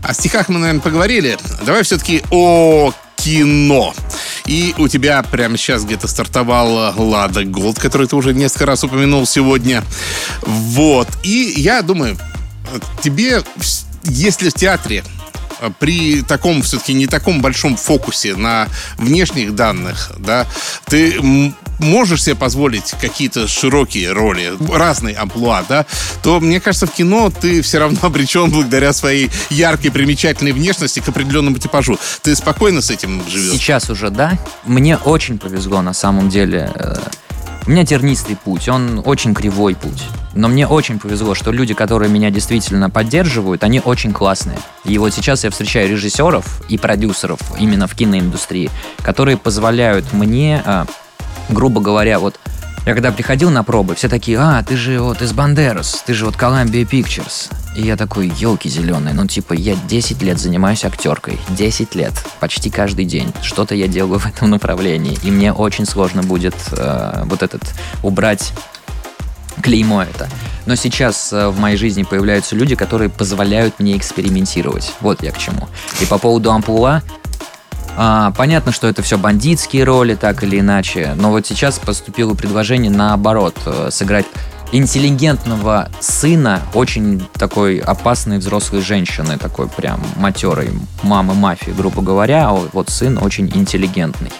о 0.03 0.13
стихах 0.13 0.49
мы, 0.49 0.59
наверное, 0.59 0.81
поговорили. 0.81 1.37
Давай 1.65 1.83
все-таки 1.83 2.21
о 2.29 2.93
кино. 3.15 3.93
И 4.45 4.75
у 4.77 4.87
тебя 4.87 5.23
прямо 5.23 5.57
сейчас 5.57 5.85
где-то 5.85 6.07
стартовала 6.07 6.93
Лада 6.97 7.45
Голд, 7.45 7.79
который 7.79 8.07
ты 8.07 8.15
уже 8.15 8.33
несколько 8.33 8.65
раз 8.65 8.83
упомянул 8.83 9.25
сегодня. 9.25 9.83
Вот. 10.41 11.07
И 11.23 11.53
я 11.55 11.81
думаю, 11.81 12.17
тебе, 13.01 13.41
если 14.03 14.49
в 14.49 14.53
театре 14.53 15.03
э, 15.03 15.18
при 15.79 16.21
таком 16.21 16.61
все-таки 16.61 16.93
не 16.93 17.07
таком 17.07 17.41
большом 17.41 17.75
фокусе 17.75 18.35
на 18.35 18.67
внешних 18.97 19.55
данных, 19.55 20.11
да, 20.17 20.47
ты 20.85 21.19
можешь 21.79 22.23
себе 22.23 22.35
позволить 22.35 22.93
какие-то 22.99 23.47
широкие 23.47 24.11
роли, 24.11 24.53
разные 24.71 25.15
амплуа, 25.15 25.63
да, 25.67 25.85
то, 26.21 26.39
мне 26.39 26.59
кажется, 26.59 26.87
в 26.87 26.91
кино 26.91 27.31
ты 27.31 27.61
все 27.61 27.79
равно 27.79 27.99
обречен 28.03 28.49
благодаря 28.49 28.93
своей 28.93 29.29
яркой, 29.49 29.91
примечательной 29.91 30.51
внешности 30.51 30.99
к 30.99 31.09
определенному 31.09 31.57
типажу. 31.57 31.97
Ты 32.21 32.35
спокойно 32.35 32.81
с 32.81 32.89
этим 32.89 33.21
живешь? 33.27 33.53
Сейчас 33.53 33.89
уже 33.89 34.09
да. 34.09 34.37
Мне 34.65 34.97
очень 34.97 35.37
повезло 35.37 35.81
на 35.81 35.93
самом 35.93 36.29
деле. 36.29 36.71
У 37.65 37.71
меня 37.71 37.85
тернистый 37.85 38.35
путь, 38.35 38.67
он 38.67 39.01
очень 39.05 39.33
кривой 39.33 39.75
путь. 39.75 40.03
Но 40.33 40.47
мне 40.47 40.67
очень 40.67 40.99
повезло, 40.99 41.35
что 41.35 41.51
люди, 41.51 41.73
которые 41.73 42.09
меня 42.09 42.31
действительно 42.31 42.89
поддерживают, 42.89 43.63
они 43.63 43.81
очень 43.83 44.13
классные. 44.13 44.57
И 44.85 44.97
вот 44.97 45.13
сейчас 45.13 45.43
я 45.43 45.51
встречаю 45.51 45.89
режиссеров 45.89 46.63
и 46.69 46.77
продюсеров 46.77 47.39
именно 47.59 47.87
в 47.87 47.95
киноиндустрии, 47.95 48.69
которые 49.03 49.37
позволяют 49.37 50.13
мне, 50.13 50.63
э, 50.65 50.85
грубо 51.49 51.81
говоря, 51.81 52.19
вот 52.19 52.39
я 52.85 52.93
когда 52.93 53.11
приходил 53.11 53.49
на 53.49 53.63
пробы, 53.63 53.95
все 53.95 54.09
такие, 54.09 54.39
а, 54.39 54.63
ты 54.63 54.75
же 54.75 54.99
вот 54.99 55.21
из 55.21 55.33
Бандерас, 55.33 56.03
ты 56.05 56.13
же 56.13 56.25
вот 56.25 56.35
Columbia 56.35 56.87
Pictures. 56.89 57.51
И 57.75 57.83
я 57.83 57.95
такой, 57.95 58.27
елки 58.27 58.67
зеленые, 58.67 59.13
ну 59.13 59.27
типа 59.27 59.53
я 59.53 59.75
10 59.87 60.21
лет 60.21 60.39
занимаюсь 60.39 60.83
актеркой, 60.83 61.37
10 61.49 61.95
лет, 61.95 62.13
почти 62.39 62.69
каждый 62.69 63.05
день. 63.05 63.31
Что-то 63.41 63.75
я 63.75 63.87
делаю 63.87 64.19
в 64.19 64.25
этом 64.25 64.49
направлении. 64.49 65.17
И 65.23 65.31
мне 65.31 65.53
очень 65.53 65.85
сложно 65.85 66.23
будет 66.23 66.55
э, 66.71 67.23
вот 67.25 67.43
этот 67.43 67.61
убрать 68.01 68.53
клеймо 69.61 70.03
это. 70.03 70.27
Но 70.65 70.75
сейчас 70.75 71.31
э, 71.31 71.49
в 71.49 71.59
моей 71.59 71.77
жизни 71.77 72.03
появляются 72.03 72.55
люди, 72.55 72.75
которые 72.75 73.09
позволяют 73.09 73.79
мне 73.79 73.97
экспериментировать. 73.97 74.93
Вот 75.01 75.21
я 75.23 75.31
к 75.31 75.37
чему. 75.37 75.67
И 76.01 76.05
по 76.05 76.17
поводу 76.17 76.51
амплуа, 76.51 77.01
а, 78.01 78.31
понятно, 78.31 78.71
что 78.71 78.87
это 78.87 79.01
все 79.01 79.17
бандитские 79.17 79.83
роли, 79.83 80.15
так 80.15 80.41
или 80.41 80.61
иначе, 80.61 81.15
но 81.17 81.31
вот 81.31 81.45
сейчас 81.45 81.79
поступило 81.79 82.33
предложение 82.33 82.89
наоборот, 82.89 83.57
э, 83.65 83.89
сыграть 83.91 84.25
интеллигентного 84.71 85.89
сына 85.99 86.61
очень 86.73 87.21
такой 87.33 87.79
опасной 87.79 88.37
взрослой 88.37 88.79
женщины, 88.79 89.37
такой 89.37 89.67
прям 89.67 90.01
матерой 90.15 90.69
мамы 91.03 91.33
мафии, 91.33 91.71
грубо 91.71 92.01
говоря, 92.01 92.47
а 92.47 92.53
вот 92.71 92.89
сын 92.89 93.19
очень 93.21 93.51
интеллигентный. 93.53 94.31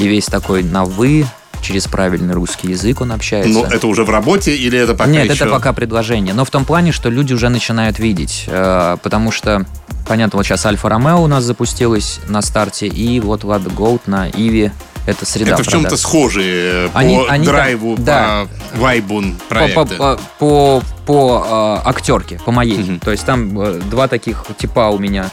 И 0.00 0.06
весь 0.06 0.26
такой 0.26 0.62
на 0.62 0.84
«вы», 0.84 1.26
через 1.62 1.86
правильный 1.86 2.34
русский 2.34 2.68
язык 2.70 3.00
он 3.00 3.12
общается. 3.12 3.50
Ну, 3.50 3.64
это 3.64 3.86
уже 3.86 4.04
в 4.04 4.10
работе 4.10 4.54
или 4.56 4.78
это 4.78 4.94
пока 4.94 5.10
Нет, 5.10 5.24
еще? 5.24 5.44
это 5.44 5.52
пока 5.52 5.72
предложение. 5.72 6.34
Но 6.34 6.44
в 6.44 6.50
том 6.50 6.64
плане, 6.64 6.92
что 6.92 7.08
люди 7.10 7.32
уже 7.32 7.48
начинают 7.48 7.98
видеть. 7.98 8.44
э, 8.46 8.96
потому 9.02 9.32
что, 9.32 9.66
понятно, 10.08 10.36
вот 10.38 10.46
сейчас 10.46 10.64
Альфа 10.66 10.88
Ромео 10.88 11.22
у 11.22 11.26
нас 11.26 11.44
запустилась 11.44 12.20
на 12.28 12.42
старте, 12.42 12.86
и 12.86 13.18
вот 13.20 13.44
Лада 13.44 13.70
Голд 13.70 14.06
на 14.06 14.28
Иви. 14.30 14.70
Это 15.06 15.24
среда 15.24 15.52
Это 15.52 15.62
в 15.62 15.66
чем-то 15.68 15.82
продаж. 15.90 16.00
схожие 16.00 16.88
по 16.88 16.98
Они- 16.98 17.24
они 17.28 17.46
там- 17.46 17.54
драйву, 17.54 17.94
да. 17.96 18.46
по 18.74 18.80
вайбу 18.80 19.22
по, 19.22 19.44
проекта. 19.54 19.86
по, 19.96 20.18
по, 20.40 20.82
по, 21.06 21.80
э, 21.84 21.88
актерке, 21.88 22.40
по 22.44 22.50
моей. 22.50 22.78
Мгм. 22.78 22.98
То 22.98 23.12
есть 23.12 23.24
там 23.24 23.56
э, 23.60 23.80
два 23.88 24.08
таких 24.08 24.44
типа 24.58 24.88
у 24.88 24.98
меня 24.98 25.30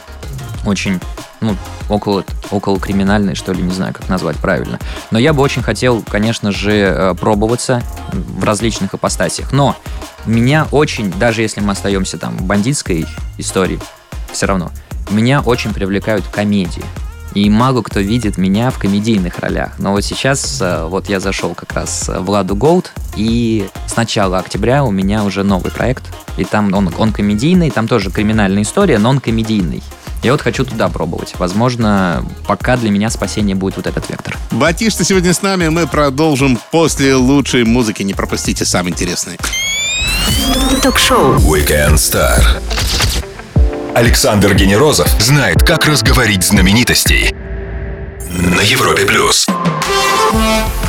очень, 0.64 1.00
ну, 1.44 1.56
около, 1.88 2.24
около 2.50 2.80
криминальные, 2.80 3.34
что 3.34 3.52
ли, 3.52 3.62
не 3.62 3.72
знаю, 3.72 3.92
как 3.92 4.08
назвать 4.08 4.36
правильно. 4.36 4.78
Но 5.10 5.18
я 5.18 5.32
бы 5.32 5.42
очень 5.42 5.62
хотел, 5.62 6.02
конечно 6.02 6.52
же, 6.52 6.72
э, 6.72 7.14
пробоваться 7.14 7.82
в 8.12 8.44
различных 8.44 8.94
ипостасях. 8.94 9.52
Но 9.52 9.76
меня 10.26 10.66
очень, 10.72 11.12
даже 11.12 11.42
если 11.42 11.60
мы 11.60 11.72
остаемся 11.72 12.18
там 12.18 12.36
бандитской 12.36 13.06
истории, 13.38 13.78
все 14.32 14.46
равно, 14.46 14.70
меня 15.10 15.40
очень 15.42 15.72
привлекают 15.72 16.26
комедии. 16.26 16.84
И 17.34 17.50
мало 17.50 17.82
кто 17.82 17.98
видит 17.98 18.38
меня 18.38 18.70
в 18.70 18.78
комедийных 18.78 19.40
ролях. 19.40 19.72
Но 19.78 19.90
вот 19.90 20.04
сейчас, 20.04 20.60
э, 20.62 20.86
вот 20.86 21.08
я 21.08 21.18
зашел 21.18 21.54
как 21.54 21.72
раз 21.72 22.08
в 22.08 22.30
Ладу 22.30 22.54
Голд, 22.54 22.92
и 23.16 23.68
с 23.86 23.96
начала 23.96 24.38
октября 24.38 24.84
у 24.84 24.90
меня 24.90 25.24
уже 25.24 25.42
новый 25.42 25.72
проект. 25.72 26.04
И 26.36 26.44
там 26.44 26.72
он, 26.72 26.92
он 26.96 27.12
комедийный, 27.12 27.70
там 27.70 27.88
тоже 27.88 28.10
криминальная 28.10 28.62
история, 28.62 28.98
но 28.98 29.10
он 29.10 29.20
комедийный. 29.20 29.82
Я 30.24 30.32
вот 30.32 30.40
хочу 30.40 30.64
туда 30.64 30.88
пробовать. 30.88 31.34
Возможно, 31.38 32.24
пока 32.46 32.78
для 32.78 32.88
меня 32.88 33.10
спасение 33.10 33.54
будет 33.54 33.76
вот 33.76 33.86
этот 33.86 34.08
вектор. 34.08 34.38
Батишта 34.52 35.04
сегодня 35.04 35.34
с 35.34 35.42
нами. 35.42 35.68
Мы 35.68 35.86
продолжим 35.86 36.58
после 36.70 37.14
лучшей 37.14 37.64
музыки. 37.64 38.02
Не 38.02 38.14
пропустите 38.14 38.64
самое 38.64 38.94
интересное. 38.94 39.36
Ток-шоу. 40.82 41.34
Weekend 41.36 41.96
Star. 41.96 42.42
Александр 43.94 44.54
Генерозов 44.54 45.08
знает, 45.20 45.62
как 45.62 45.84
разговорить 45.84 46.42
знаменитостей 46.42 47.34
на 48.30 48.62
Европе 48.62 49.04
плюс. 49.04 49.46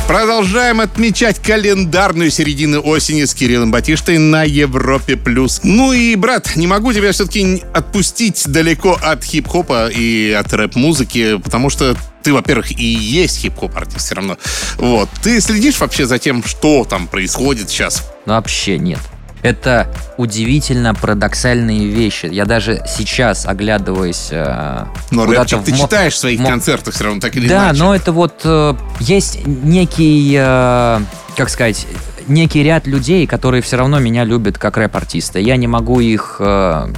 Продолжаем 0.06 0.80
отмечать 0.80 1.40
календарную 1.40 2.30
середину 2.30 2.80
осени 2.80 3.24
с 3.24 3.34
Кириллом 3.34 3.72
Батиштой 3.72 4.18
на 4.18 4.44
Европе+. 4.44 5.16
плюс. 5.16 5.60
Ну 5.64 5.92
и, 5.92 6.14
брат, 6.14 6.54
не 6.54 6.68
могу 6.68 6.92
тебя 6.92 7.10
все-таки 7.10 7.64
отпустить 7.74 8.44
далеко 8.46 8.96
от 9.02 9.24
хип-хопа 9.24 9.88
и 9.88 10.30
от 10.30 10.52
рэп-музыки, 10.52 11.38
потому 11.38 11.70
что 11.70 11.96
ты, 12.22 12.32
во-первых, 12.32 12.70
и 12.70 12.84
есть 12.84 13.40
хип-хоп 13.40 13.76
артист 13.76 14.06
все 14.06 14.14
равно. 14.14 14.38
Вот. 14.76 15.08
Ты 15.24 15.40
следишь 15.40 15.80
вообще 15.80 16.06
за 16.06 16.20
тем, 16.20 16.44
что 16.44 16.86
там 16.88 17.08
происходит 17.08 17.68
сейчас? 17.68 18.08
Вообще 18.26 18.78
нет. 18.78 19.00
Это 19.46 19.86
удивительно 20.16 20.94
парадоксальные 20.94 21.86
вещи. 21.86 22.26
Я 22.26 22.44
даже 22.46 22.82
сейчас, 22.88 23.46
оглядываясь 23.46 24.28
Но 24.30 25.24
куда-то 25.24 25.40
рэпчик 25.56 25.62
ты 25.64 25.70
мо- 25.72 25.78
читаешь 25.78 26.14
в 26.14 26.18
своих 26.18 26.40
мо- 26.40 26.48
концертах 26.50 26.94
все 26.94 27.04
равно, 27.04 27.20
так 27.20 27.36
или 27.36 27.48
Да, 27.48 27.66
иначе. 27.66 27.78
но 27.78 27.94
это 27.94 28.12
вот 28.12 28.40
э, 28.44 28.74
есть 29.00 29.46
некий, 29.46 30.34
э, 30.36 31.00
как 31.36 31.48
сказать, 31.48 31.86
некий 32.26 32.62
ряд 32.64 32.86
людей, 32.86 33.26
которые 33.26 33.62
все 33.62 33.76
равно 33.76 33.98
меня 34.00 34.24
любят 34.24 34.58
как 34.58 34.76
рэп-артиста. 34.78 35.38
Я 35.38 35.56
не 35.56 35.68
могу 35.68 36.00
их, 36.00 36.36
э, 36.40 36.88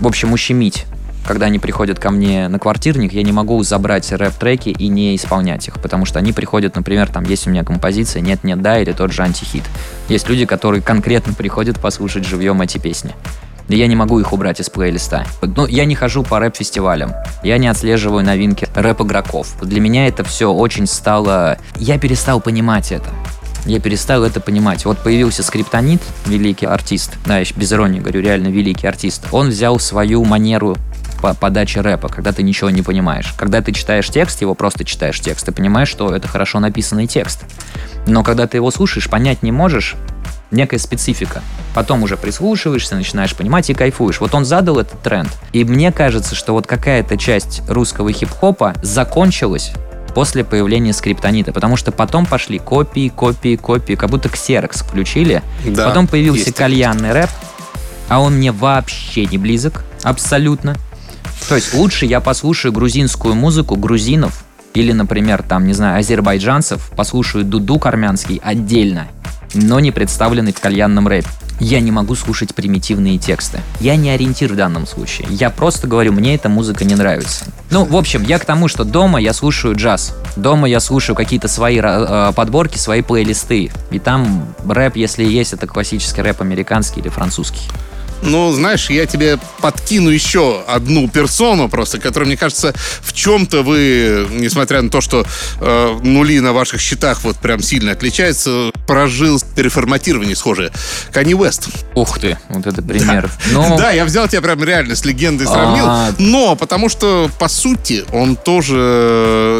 в 0.00 0.06
общем, 0.06 0.32
ущемить. 0.32 0.86
Когда 1.26 1.46
они 1.46 1.58
приходят 1.58 1.98
ко 1.98 2.10
мне 2.10 2.48
на 2.48 2.58
квартирник, 2.58 3.12
я 3.12 3.22
не 3.22 3.32
могу 3.32 3.62
забрать 3.64 4.10
рэп-треки 4.12 4.68
и 4.68 4.88
не 4.88 5.16
исполнять 5.16 5.66
их, 5.66 5.80
потому 5.80 6.04
что 6.04 6.20
они 6.20 6.32
приходят, 6.32 6.76
например, 6.76 7.08
там 7.08 7.24
есть 7.24 7.46
у 7.46 7.50
меня 7.50 7.64
композиция 7.64 8.22
«Нет-нет, 8.22 8.62
да» 8.62 8.78
или 8.78 8.92
тот 8.92 9.12
же 9.12 9.22
«Антихит». 9.22 9.64
Есть 10.08 10.28
люди, 10.28 10.46
которые 10.46 10.82
конкретно 10.82 11.32
приходят 11.32 11.80
послушать 11.80 12.24
живьем 12.24 12.62
эти 12.62 12.78
песни. 12.78 13.12
И 13.68 13.76
я 13.76 13.88
не 13.88 13.96
могу 13.96 14.20
их 14.20 14.32
убрать 14.32 14.60
из 14.60 14.70
плейлиста. 14.70 15.26
Ну, 15.42 15.66
я 15.66 15.84
не 15.84 15.96
хожу 15.96 16.22
по 16.22 16.38
рэп-фестивалям. 16.38 17.12
Я 17.42 17.58
не 17.58 17.66
отслеживаю 17.66 18.24
новинки 18.24 18.68
рэп-игроков. 18.76 19.56
Для 19.60 19.80
меня 19.80 20.06
это 20.06 20.22
все 20.22 20.52
очень 20.52 20.86
стало... 20.86 21.58
Я 21.76 21.98
перестал 21.98 22.40
понимать 22.40 22.92
это. 22.92 23.08
Я 23.64 23.80
перестал 23.80 24.22
это 24.22 24.38
понимать. 24.40 24.84
Вот 24.84 24.98
появился 24.98 25.42
Скриптонит, 25.42 26.00
великий 26.26 26.66
артист. 26.66 27.14
Да, 27.26 27.44
щ- 27.44 27.56
без 27.56 27.72
иронии 27.72 27.98
говорю, 27.98 28.20
реально 28.20 28.46
великий 28.46 28.86
артист. 28.86 29.24
Он 29.32 29.48
взял 29.48 29.80
свою 29.80 30.24
манеру 30.24 30.76
по- 31.20 31.34
подачи 31.34 31.78
рэпа, 31.78 32.08
когда 32.08 32.32
ты 32.32 32.42
ничего 32.42 32.70
не 32.70 32.82
понимаешь. 32.82 33.32
Когда 33.36 33.60
ты 33.62 33.72
читаешь 33.72 34.08
текст, 34.08 34.40
его 34.40 34.54
просто 34.54 34.84
читаешь 34.84 35.20
текст, 35.20 35.46
ты 35.46 35.52
понимаешь, 35.52 35.88
что 35.88 36.14
это 36.14 36.28
хорошо 36.28 36.60
написанный 36.60 37.06
текст. 37.06 37.44
Но 38.06 38.22
когда 38.22 38.46
ты 38.46 38.56
его 38.58 38.70
слушаешь, 38.70 39.08
понять 39.08 39.42
не 39.42 39.52
можешь, 39.52 39.96
некая 40.50 40.78
специфика. 40.78 41.42
Потом 41.74 42.02
уже 42.02 42.16
прислушиваешься, 42.16 42.94
начинаешь 42.94 43.34
понимать 43.34 43.68
и 43.68 43.74
кайфуешь. 43.74 44.20
Вот 44.20 44.34
он 44.34 44.44
задал 44.44 44.78
этот 44.78 45.02
тренд. 45.02 45.28
И 45.52 45.64
мне 45.64 45.92
кажется, 45.92 46.34
что 46.34 46.52
вот 46.52 46.66
какая-то 46.66 47.16
часть 47.16 47.62
русского 47.68 48.12
хип-хопа 48.12 48.74
закончилась 48.82 49.72
после 50.14 50.44
появления 50.44 50.94
скриптонита, 50.94 51.52
потому 51.52 51.76
что 51.76 51.92
потом 51.92 52.24
пошли 52.24 52.58
копии, 52.58 53.08
копии, 53.10 53.56
копии, 53.56 53.94
как 53.94 54.08
будто 54.08 54.30
ксерокс 54.30 54.80
включили. 54.80 55.42
Да, 55.66 55.88
потом 55.88 56.06
появился 56.06 56.52
кальянный 56.54 57.12
рэп, 57.12 57.28
а 58.08 58.20
он 58.20 58.36
мне 58.36 58.50
вообще 58.52 59.26
не 59.26 59.36
близок, 59.36 59.84
абсолютно. 60.02 60.76
То 61.48 61.54
есть 61.54 61.74
лучше 61.74 62.06
я 62.06 62.20
послушаю 62.20 62.72
грузинскую 62.72 63.34
музыку 63.34 63.76
грузинов 63.76 64.44
или, 64.74 64.92
например, 64.92 65.42
там, 65.42 65.66
не 65.66 65.72
знаю, 65.72 66.00
азербайджанцев, 66.00 66.90
послушаю 66.96 67.44
дудук 67.44 67.86
армянский 67.86 68.40
отдельно, 68.42 69.08
но 69.54 69.80
не 69.80 69.90
представленный 69.90 70.52
в 70.52 70.60
кальянном 70.60 71.08
рэпе. 71.08 71.28
Я 71.58 71.80
не 71.80 71.90
могу 71.90 72.14
слушать 72.14 72.54
примитивные 72.54 73.16
тексты. 73.16 73.60
Я 73.80 73.96
не 73.96 74.10
ориентир 74.10 74.52
в 74.52 74.56
данном 74.56 74.86
случае. 74.86 75.26
Я 75.30 75.48
просто 75.48 75.86
говорю, 75.86 76.12
мне 76.12 76.34
эта 76.34 76.50
музыка 76.50 76.84
не 76.84 76.94
нравится. 76.94 77.46
Ну, 77.70 77.84
в 77.84 77.96
общем, 77.96 78.22
я 78.22 78.38
к 78.38 78.44
тому, 78.44 78.68
что 78.68 78.84
дома 78.84 79.18
я 79.18 79.32
слушаю 79.32 79.74
джаз. 79.74 80.14
Дома 80.36 80.68
я 80.68 80.80
слушаю 80.80 81.16
какие-то 81.16 81.48
свои 81.48 81.80
э, 81.82 82.32
подборки, 82.36 82.76
свои 82.76 83.00
плейлисты. 83.00 83.70
И 83.90 83.98
там 83.98 84.54
рэп, 84.68 84.96
если 84.96 85.24
есть, 85.24 85.54
это 85.54 85.66
классический 85.66 86.20
рэп 86.20 86.42
американский 86.42 87.00
или 87.00 87.08
французский. 87.08 87.62
Ну, 88.22 88.52
знаешь, 88.52 88.90
я 88.90 89.06
тебе 89.06 89.38
подкину 89.60 90.10
еще 90.10 90.62
одну 90.66 91.08
персону 91.08 91.68
просто, 91.68 91.98
которая, 91.98 92.26
мне 92.26 92.36
кажется, 92.36 92.74
в 93.02 93.12
чем-то 93.12 93.62
вы, 93.62 94.26
несмотря 94.32 94.82
на 94.82 94.90
то, 94.90 95.00
что 95.00 95.24
э, 95.60 95.98
нули 96.02 96.40
на 96.40 96.52
ваших 96.52 96.80
счетах 96.80 97.24
вот 97.24 97.36
прям 97.36 97.62
сильно 97.62 97.92
отличаются, 97.92 98.70
прожил 98.86 99.40
переформатирование 99.54 100.36
схожее. 100.36 100.70
Канни 101.12 101.34
Уэст. 101.34 101.68
Ух 101.94 102.18
ты, 102.18 102.38
вот 102.48 102.66
это 102.66 102.82
пример. 102.82 103.30
Ну, 103.52 103.76
Да, 103.78 103.90
я 103.90 104.04
взял 104.04 104.26
тебя 104.28 104.40
прям 104.42 104.62
реально 104.64 104.96
с 104.96 105.04
легендой 105.04 105.46
сравнил, 105.46 105.84
А. 105.86 106.12
но 106.18 106.56
потому 106.56 106.88
что, 106.88 107.30
по 107.38 107.48
сути, 107.48 108.04
он 108.12 108.36
тоже, 108.36 108.76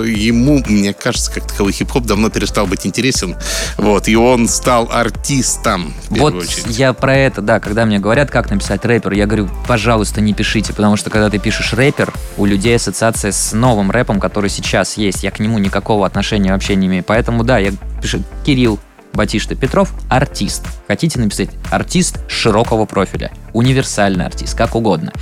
ему, 0.06 0.62
мне 0.66 0.92
кажется, 0.92 1.30
как 1.32 1.46
таковой 1.48 1.72
хип-хоп 1.72 2.04
давно 2.04 2.30
перестал 2.30 2.66
быть 2.66 2.86
интересен, 2.86 3.36
вот, 3.76 4.08
и 4.08 4.16
он 4.16 4.48
стал 4.48 4.88
артистом, 4.92 5.94
Вот 6.10 6.34
очередь. 6.34 6.78
я 6.78 6.92
про 6.92 7.16
это, 7.16 7.40
да, 7.42 7.60
когда 7.60 7.84
мне 7.84 7.98
говорят, 7.98 8.30
как 8.30 8.45
написать 8.50 8.84
рэпер, 8.84 9.12
я 9.12 9.26
говорю, 9.26 9.48
пожалуйста, 9.66 10.20
не 10.20 10.34
пишите, 10.34 10.72
потому 10.72 10.96
что 10.96 11.10
когда 11.10 11.30
ты 11.30 11.38
пишешь 11.38 11.72
рэпер, 11.72 12.12
у 12.36 12.44
людей 12.44 12.76
ассоциация 12.76 13.32
с 13.32 13.52
новым 13.52 13.90
рэпом, 13.90 14.20
который 14.20 14.50
сейчас 14.50 14.96
есть. 14.96 15.22
Я 15.22 15.30
к 15.30 15.40
нему 15.40 15.58
никакого 15.58 16.06
отношения 16.06 16.52
вообще 16.52 16.76
не 16.76 16.86
имею. 16.86 17.04
Поэтому, 17.04 17.44
да, 17.44 17.58
я 17.58 17.72
пишу 18.00 18.22
Кирилл 18.44 18.78
Батишта 19.12 19.54
Петров, 19.54 19.92
артист. 20.08 20.62
Хотите 20.86 21.18
написать 21.18 21.50
артист 21.70 22.18
широкого 22.28 22.84
профиля, 22.84 23.32
универсальный 23.52 24.26
артист, 24.26 24.56
как 24.56 24.74
угодно. 24.74 25.12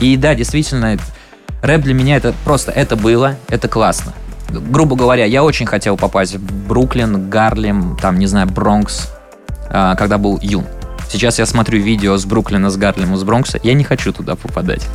И 0.00 0.16
да, 0.16 0.34
действительно, 0.34 0.96
рэп 1.62 1.82
для 1.82 1.94
меня 1.94 2.16
это 2.16 2.32
просто, 2.44 2.72
это 2.72 2.96
было, 2.96 3.36
это 3.48 3.68
классно. 3.68 4.12
Грубо 4.48 4.96
говоря, 4.96 5.24
я 5.24 5.44
очень 5.44 5.66
хотел 5.66 5.96
попасть 5.96 6.34
в 6.36 6.68
Бруклин, 6.68 7.28
Гарлем, 7.28 7.96
там, 8.00 8.18
не 8.18 8.26
знаю, 8.26 8.46
Бронкс, 8.48 9.08
а, 9.68 9.94
когда 9.96 10.18
был 10.18 10.38
юн. 10.40 10.64
Сейчас 11.10 11.40
я 11.40 11.46
смотрю 11.46 11.80
видео 11.82 12.16
с 12.16 12.24
Бруклина, 12.24 12.70
с 12.70 12.76
Гарлема, 12.76 13.16
с 13.16 13.24
Бронкса. 13.24 13.58
Я 13.64 13.74
не 13.74 13.82
хочу 13.82 14.12
туда 14.12 14.36
попадать. 14.36 14.86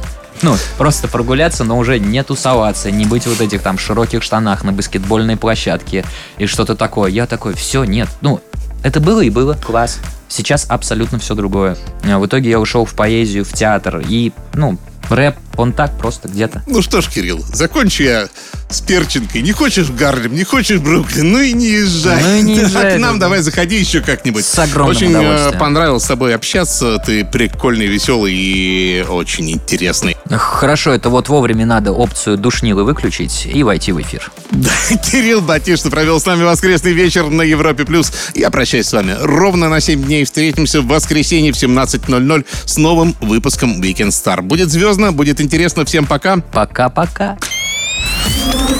Ну, 0.41 0.56
просто 0.78 1.08
прогуляться, 1.08 1.63
но 1.63 1.78
уже 1.78 1.99
не 1.99 2.23
тусоваться, 2.23 2.89
не 2.89 3.06
быть 3.06 3.28
вот 3.28 3.41
этих 3.41 3.62
там 3.62 3.78
широких 3.78 4.23
штанах 4.23 4.63
на 4.63 4.71
баскетбольной 4.71 5.36
площадке 5.36 6.06
и 6.38 6.45
что-то 6.45 6.75
такое. 6.75 7.12
Я 7.12 7.25
такой, 7.25 7.54
все, 7.54 7.84
нет. 7.84 8.08
Ну, 8.21 8.39
это 8.84 8.99
было 9.01 9.21
и 9.21 9.30
было. 9.30 9.58
Класс. 9.65 9.99
Сейчас 10.30 10.65
абсолютно 10.69 11.19
все 11.19 11.36
другое. 11.36 11.78
А 12.10 12.19
В 12.19 12.25
итоге 12.25 12.49
я 12.49 12.60
ушел 12.60 12.86
в 12.86 12.93
поэзию, 12.93 13.43
в 13.43 13.51
театр 13.51 14.01
и, 14.08 14.32
ну, 14.54 14.78
рэп, 15.12 15.36
он 15.58 15.74
так 15.74 15.98
просто 15.98 16.28
где-то. 16.28 16.63
Ну 16.68 16.82
что 16.82 17.02
ж, 17.02 17.10
Кирилл, 17.10 17.44
закончу 17.54 18.04
я 18.04 18.28
с 18.70 18.82
перчинкой. 18.82 19.41
Не 19.41 19.52
хочешь 19.52 19.89
Гарлем, 19.89 20.36
не 20.36 20.44
хочешь 20.44 20.80
Бруклин, 20.80 21.32
ну 21.32 21.39
и 21.39 21.54
не 21.54 21.68
езжай. 21.68 22.22
Ну 22.22 22.36
и 22.36 22.41
не 22.41 22.56
Да, 22.56 22.62
езжай, 22.62 22.96
К 22.98 23.00
нам 23.00 23.20
да. 23.20 23.26
давай 23.28 23.41
заходи 23.41 23.78
еще 23.78 24.02
как-нибудь. 24.02 24.46
С 24.46 24.58
огромным 24.60 24.96
Очень 24.96 25.15
э, 25.15 25.52
понравилось 25.58 26.04
с 26.04 26.08
тобой 26.08 26.36
общаться. 26.36 26.98
Ты 27.06 27.26
прикольный, 27.26 27.88
веселый 27.88 28.34
и 28.34 29.06
очень 29.08 29.52
интересный. 29.52 30.14
Хорошо, 30.29 30.91
это 30.91 31.09
вот 31.09 31.29
вовремя 31.29 31.65
надо 31.65 31.91
опцию 31.91 32.38
душнилы 32.38 32.83
выключить 32.83 33.45
и 33.45 33.61
войти 33.63 33.91
в 33.91 34.01
эфир. 34.01 34.31
Да, 34.51 34.71
Кирилл 35.11 35.41
Батишта 35.41 35.91
провел 35.91 36.19
с 36.19 36.25
нами 36.25 36.43
воскресный 36.43 36.93
вечер 36.93 37.29
на 37.29 37.43
Европе+. 37.43 37.85
плюс. 37.85 38.11
Я 38.33 38.49
прощаюсь 38.49 38.88
с 38.88 38.93
вами 38.93 39.15
ровно 39.19 39.69
на 39.69 39.79
7 39.79 40.03
дней. 40.03 40.25
Встретимся 40.25 40.81
в 40.81 40.88
воскресенье 40.88 41.51
в 41.53 41.55
17.00 41.55 42.45
с 42.65 42.77
новым 42.77 43.15
выпуском 43.21 43.79
Weekend 43.81 44.09
Star. 44.09 44.41
Будет 44.41 44.71
звездно, 44.71 45.11
будет 45.11 45.39
интересно. 45.41 45.85
Всем 45.85 46.07
пока. 46.07 46.38
Пока-пока. 46.38 47.38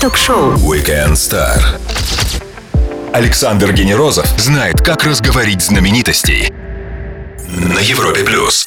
Ток-шоу. 0.02 0.54
Weekend 0.56 1.14
Star. 1.14 1.60
Александр 3.14 3.72
Генерозов 3.72 4.28
знает, 4.38 4.82
как 4.82 5.04
разговорить 5.04 5.62
знаменитостей 5.62 6.52
на 7.48 7.80
Европе 7.80 8.24
плюс. 8.24 8.66